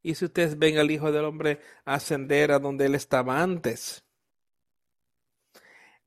[0.03, 4.05] Y si ustedes ven al Hijo del Hombre ascender a donde él estaba antes,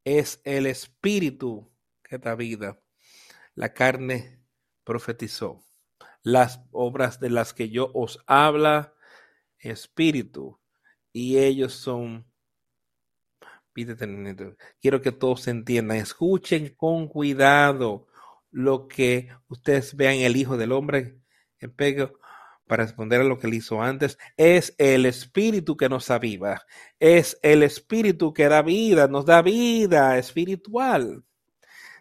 [0.05, 1.68] es el Espíritu
[2.05, 2.78] que da vida.
[3.56, 4.38] La carne
[4.89, 5.62] profetizó.
[6.23, 8.94] Las obras de las que yo os habla,
[9.59, 10.59] espíritu,
[11.12, 12.27] y ellos son
[14.81, 18.09] Quiero que todos entiendan, escuchen con cuidado
[18.51, 21.20] lo que ustedes vean el Hijo del Hombre
[21.60, 22.19] en pego
[22.66, 24.19] para responder a lo que él hizo antes.
[24.36, 26.62] Es el Espíritu que nos aviva,
[26.98, 31.23] es el Espíritu que da vida, nos da vida espiritual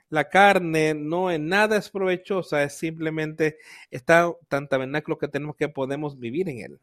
[0.09, 3.57] la carne no en nada es provechosa, es simplemente
[3.91, 6.79] está tan tabernáculo que tenemos que podemos vivir en él.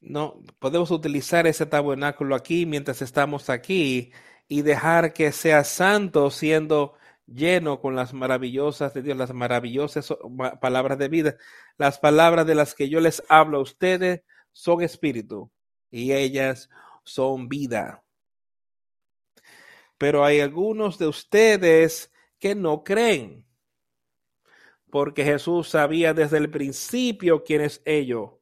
[0.00, 4.12] No, podemos utilizar ese tabernáculo aquí mientras estamos aquí
[4.48, 6.94] y dejar que sea santo siendo
[7.26, 10.12] lleno con las maravillosas de Dios, las maravillosas
[10.60, 11.36] palabras de vida.
[11.78, 15.50] Las palabras de las que yo les hablo a ustedes son espíritu
[15.90, 16.68] y ellas
[17.04, 18.03] son vida
[20.04, 23.46] pero hay algunos de ustedes que no creen,
[24.90, 28.32] porque Jesús sabía desde el principio quién es ellos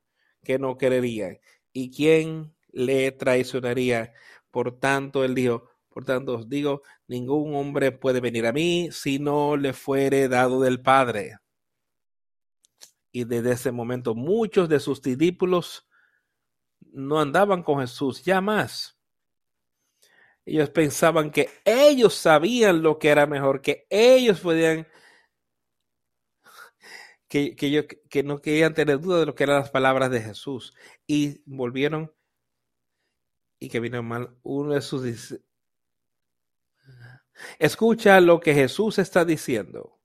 [0.42, 1.38] que no creerían
[1.72, 4.12] y quién le traicionaría.
[4.50, 9.20] Por tanto, él dijo, por tanto os digo, ningún hombre puede venir a mí si
[9.20, 11.38] no le fuere dado del Padre.
[13.12, 15.86] Y desde ese momento muchos de sus discípulos
[16.92, 18.98] no andaban con Jesús ya más.
[20.44, 24.88] Ellos pensaban que ellos sabían lo que era mejor, que ellos podían,
[27.28, 30.74] que, que, que no querían tener duda de lo que eran las palabras de Jesús.
[31.06, 32.12] Y volvieron
[33.58, 35.46] y que vino mal uno de sus discípulos.
[37.58, 39.98] Escucha lo que Jesús está diciendo.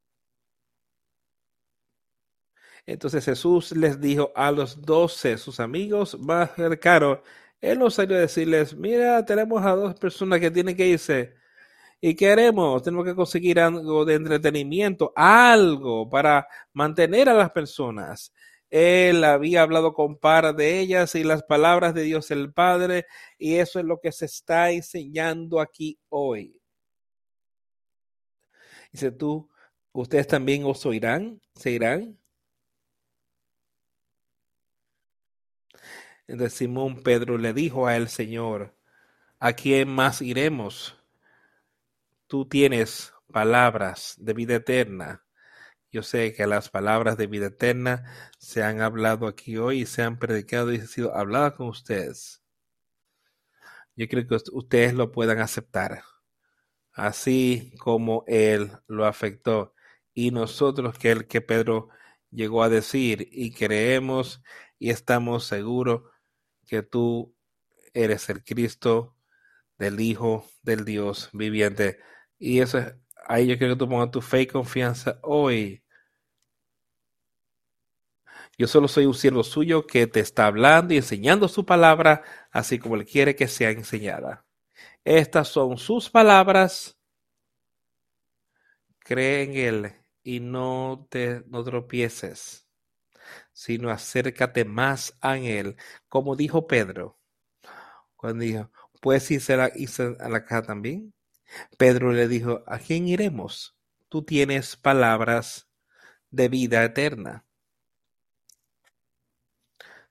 [2.85, 7.19] Entonces Jesús les dijo a los doce, sus amigos más cercanos,
[7.61, 11.35] él no salió a decirles, mira, tenemos a dos personas que tienen que irse
[11.99, 18.31] y queremos, tenemos que conseguir algo de entretenimiento, algo para mantener a las personas.
[18.69, 23.05] Él había hablado con par de ellas y las palabras de Dios el Padre,
[23.37, 26.61] y eso es lo que se está enseñando aquí hoy.
[28.91, 29.49] Dice tú,
[29.93, 32.17] ustedes también os oirán, se irán.
[36.27, 38.75] Entonces Simón Pedro le dijo a el Señor,
[39.39, 40.97] ¿a quién más iremos?
[42.27, 45.23] Tú tienes palabras de vida eterna.
[45.89, 48.03] Yo sé que las palabras de vida eterna
[48.39, 51.13] se han hablado aquí hoy y se han predicado y han sido
[51.55, 52.43] con ustedes.
[53.95, 56.03] Yo creo que ustedes lo puedan aceptar,
[56.91, 59.73] así como Él lo afectó.
[60.13, 61.89] Y nosotros que el que Pedro
[62.31, 64.43] llegó a decir y creemos
[64.77, 66.03] y estamos seguros
[66.67, 67.35] que tú
[67.93, 69.15] eres el Cristo
[69.77, 71.99] del Hijo del Dios viviente.
[72.37, 72.93] Y eso es,
[73.27, 75.83] ahí yo quiero que tú pongas tu fe y confianza hoy.
[78.57, 82.79] Yo solo soy un siervo suyo que te está hablando y enseñando su palabra, así
[82.79, 84.45] como él quiere que sea enseñada.
[85.03, 86.97] Estas son sus palabras.
[88.99, 92.66] Cree en él y no te no tropieces
[93.53, 95.75] sino acércate más a Él,
[96.09, 97.19] como dijo Pedro,
[98.15, 98.71] cuando dijo,
[99.01, 101.13] pues irse a la casa también.
[101.77, 103.75] Pedro le dijo, ¿a quién iremos?
[104.09, 105.67] Tú tienes palabras
[106.29, 107.45] de vida eterna.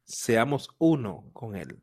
[0.05, 1.82] Seamos uno con Él.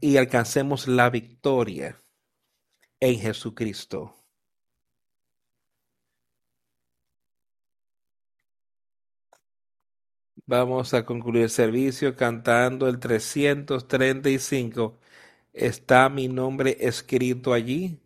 [0.00, 2.02] Y alcancemos la victoria
[3.00, 4.23] en Jesucristo.
[10.46, 14.98] Vamos a concluir el servicio cantando el 335.
[15.52, 17.98] ¿Está mi nombre escrito allí?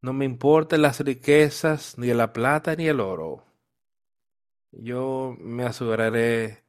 [0.00, 3.44] No me importan las riquezas, ni la plata, ni el oro.
[4.70, 6.62] Yo me aseguraré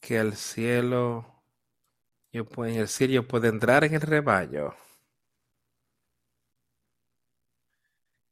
[0.00, 1.26] que el cielo,
[2.32, 4.74] yo puedo, en el cielo yo puedo entrar en el rebaño.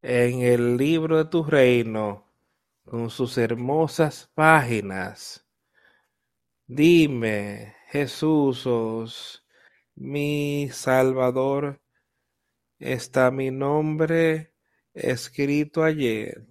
[0.00, 2.24] En el libro de tu reino,
[2.84, 5.44] con sus hermosas páginas.
[6.66, 9.44] Dime, Jesús,
[9.94, 11.80] mi Salvador,
[12.78, 14.52] está mi nombre
[14.94, 16.46] escrito ayer.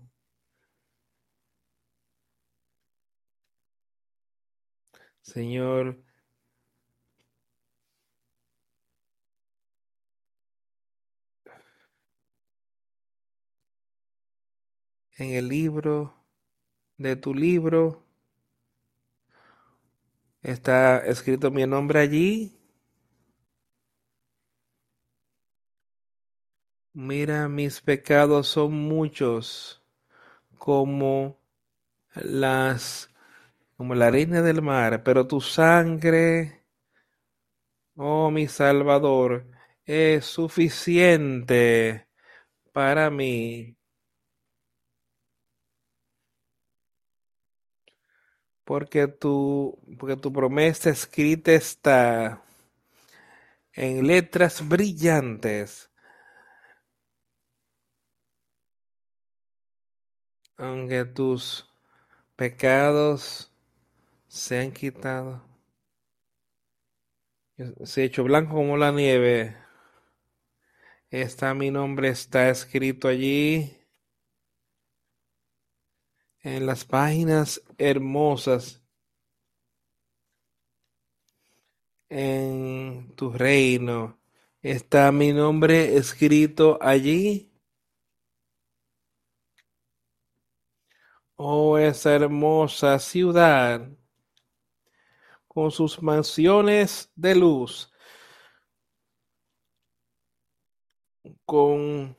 [5.22, 6.02] Señor,
[15.18, 16.16] en el libro
[16.98, 18.06] de tu libro
[20.42, 22.57] está escrito mi nombre allí.
[27.00, 29.84] Mira, mis pecados son muchos
[30.58, 31.40] como
[32.16, 33.12] las
[33.78, 36.64] como la arena del mar, pero tu sangre,
[37.96, 39.46] oh mi Salvador,
[39.86, 42.08] es suficiente
[42.74, 43.78] para mí.
[48.64, 52.44] Porque tu, porque tu promesa escrita está
[53.74, 55.92] en letras brillantes
[60.58, 61.70] aunque tus
[62.36, 63.52] pecados
[64.28, 65.42] se han quitado,
[67.84, 69.56] se ha hecho blanco como la nieve.
[71.10, 73.78] Está mi nombre, está escrito allí
[76.42, 78.82] en las páginas hermosas
[82.10, 84.20] en tu reino.
[84.62, 87.52] ¿Está mi nombre escrito allí?
[91.38, 93.88] Oh, esa hermosa ciudad
[95.48, 97.92] con sus mansiones de luz,
[101.46, 102.18] con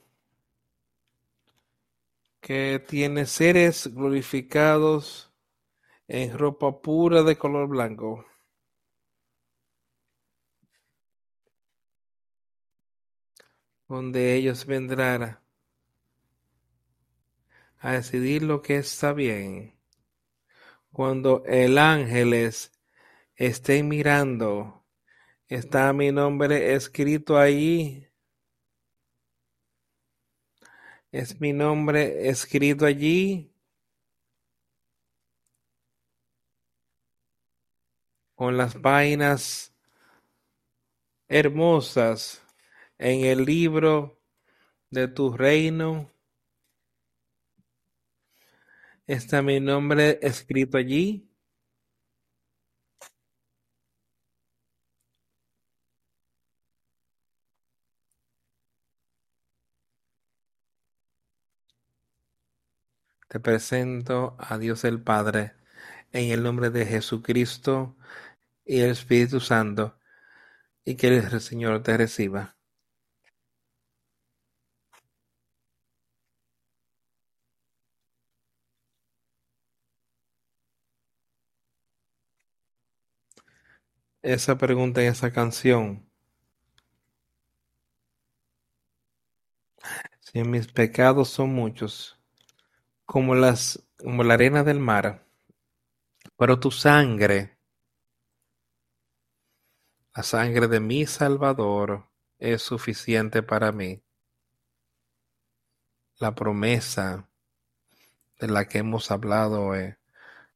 [2.41, 5.33] que tiene seres glorificados
[6.09, 8.25] en ropa pura de color blanco.
[13.89, 15.41] donde ellos vendrán
[17.81, 19.79] a decidir lo que está bien.
[20.93, 22.73] Cuando el ángeles
[23.37, 24.85] estén mirando,
[25.47, 28.09] está mi nombre escrito allí.
[31.13, 33.53] Es mi nombre escrito allí.
[38.35, 39.75] Con las páginas
[41.29, 42.43] hermosas
[42.99, 44.21] en el libro
[44.91, 46.11] de tu reino.
[49.09, 51.27] Está mi nombre escrito allí.
[63.29, 65.55] Te presento a Dios el Padre
[66.13, 67.97] en el nombre de Jesucristo
[68.67, 69.99] y el Espíritu Santo
[70.85, 72.58] y que el Señor te reciba.
[84.33, 86.09] Esa pregunta en esa canción.
[90.21, 92.19] Si mis pecados son muchos,
[93.07, 95.27] como las como la arena del mar,
[96.37, 97.59] pero tu sangre,
[100.15, 104.03] la sangre de mi Salvador, es suficiente para mí.
[106.19, 107.29] La promesa
[108.39, 109.97] de la que hemos hablado hoy.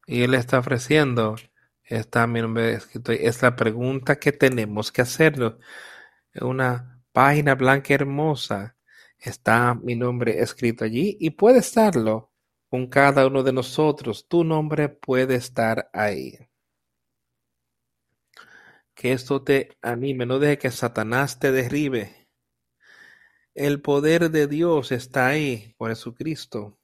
[0.05, 1.35] Y Él está ofreciendo
[1.83, 3.11] Está mi nombre escrito.
[3.11, 5.59] Es la pregunta que tenemos que hacerlo.
[6.41, 8.77] Una página blanca hermosa.
[9.19, 12.31] Está mi nombre escrito allí y puede estarlo
[12.69, 14.27] con cada uno de nosotros.
[14.27, 16.37] Tu nombre puede estar ahí.
[18.95, 22.27] Que esto te anime, no deje que Satanás te derribe.
[23.53, 26.77] El poder de Dios está ahí por Jesucristo.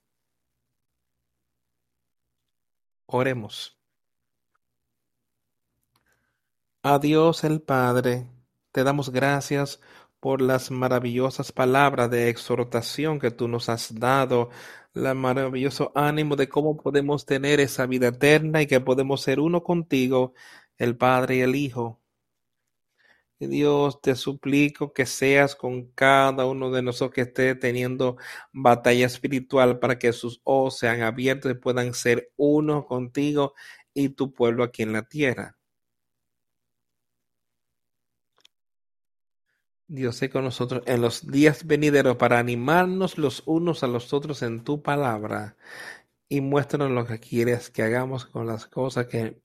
[3.08, 3.79] Oremos.
[6.92, 8.26] A Dios el Padre,
[8.72, 9.80] te damos gracias
[10.20, 14.50] por las maravillosas palabras de exhortación que tú nos has dado,
[14.96, 19.62] el maravilloso ánimo de cómo podemos tener esa vida eterna y que podemos ser uno
[19.64, 20.34] contigo,
[20.80, 22.02] el Padre y el Hijo.
[23.40, 28.18] Dios, te suplico que seas con cada uno de nosotros que esté teniendo
[28.52, 33.54] batalla espiritual para que sus ojos sean abiertos y puedan ser uno contigo
[33.94, 35.59] y tu pueblo aquí en la tierra.
[39.92, 44.44] Dios sé con nosotros en los días venideros para animarnos los unos a los otros
[44.44, 45.58] en tu palabra
[46.30, 49.42] y muéstranos lo que quieres que hagamos con las cosas que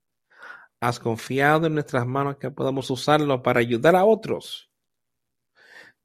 [0.80, 4.70] has confiado en nuestras manos, que podamos usarlo para ayudar a otros.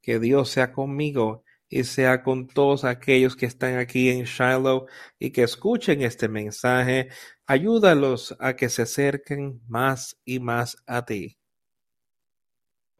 [0.00, 4.86] Que Dios sea conmigo y sea con todos aquellos que están aquí en Shiloh
[5.18, 7.10] y que escuchen este mensaje.
[7.46, 11.39] Ayúdalos a que se acerquen más y más a ti.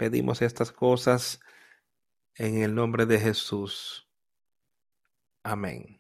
[0.01, 1.41] Pedimos estas cosas
[2.35, 4.09] en el nombre de Jesús.
[5.43, 6.00] Amén.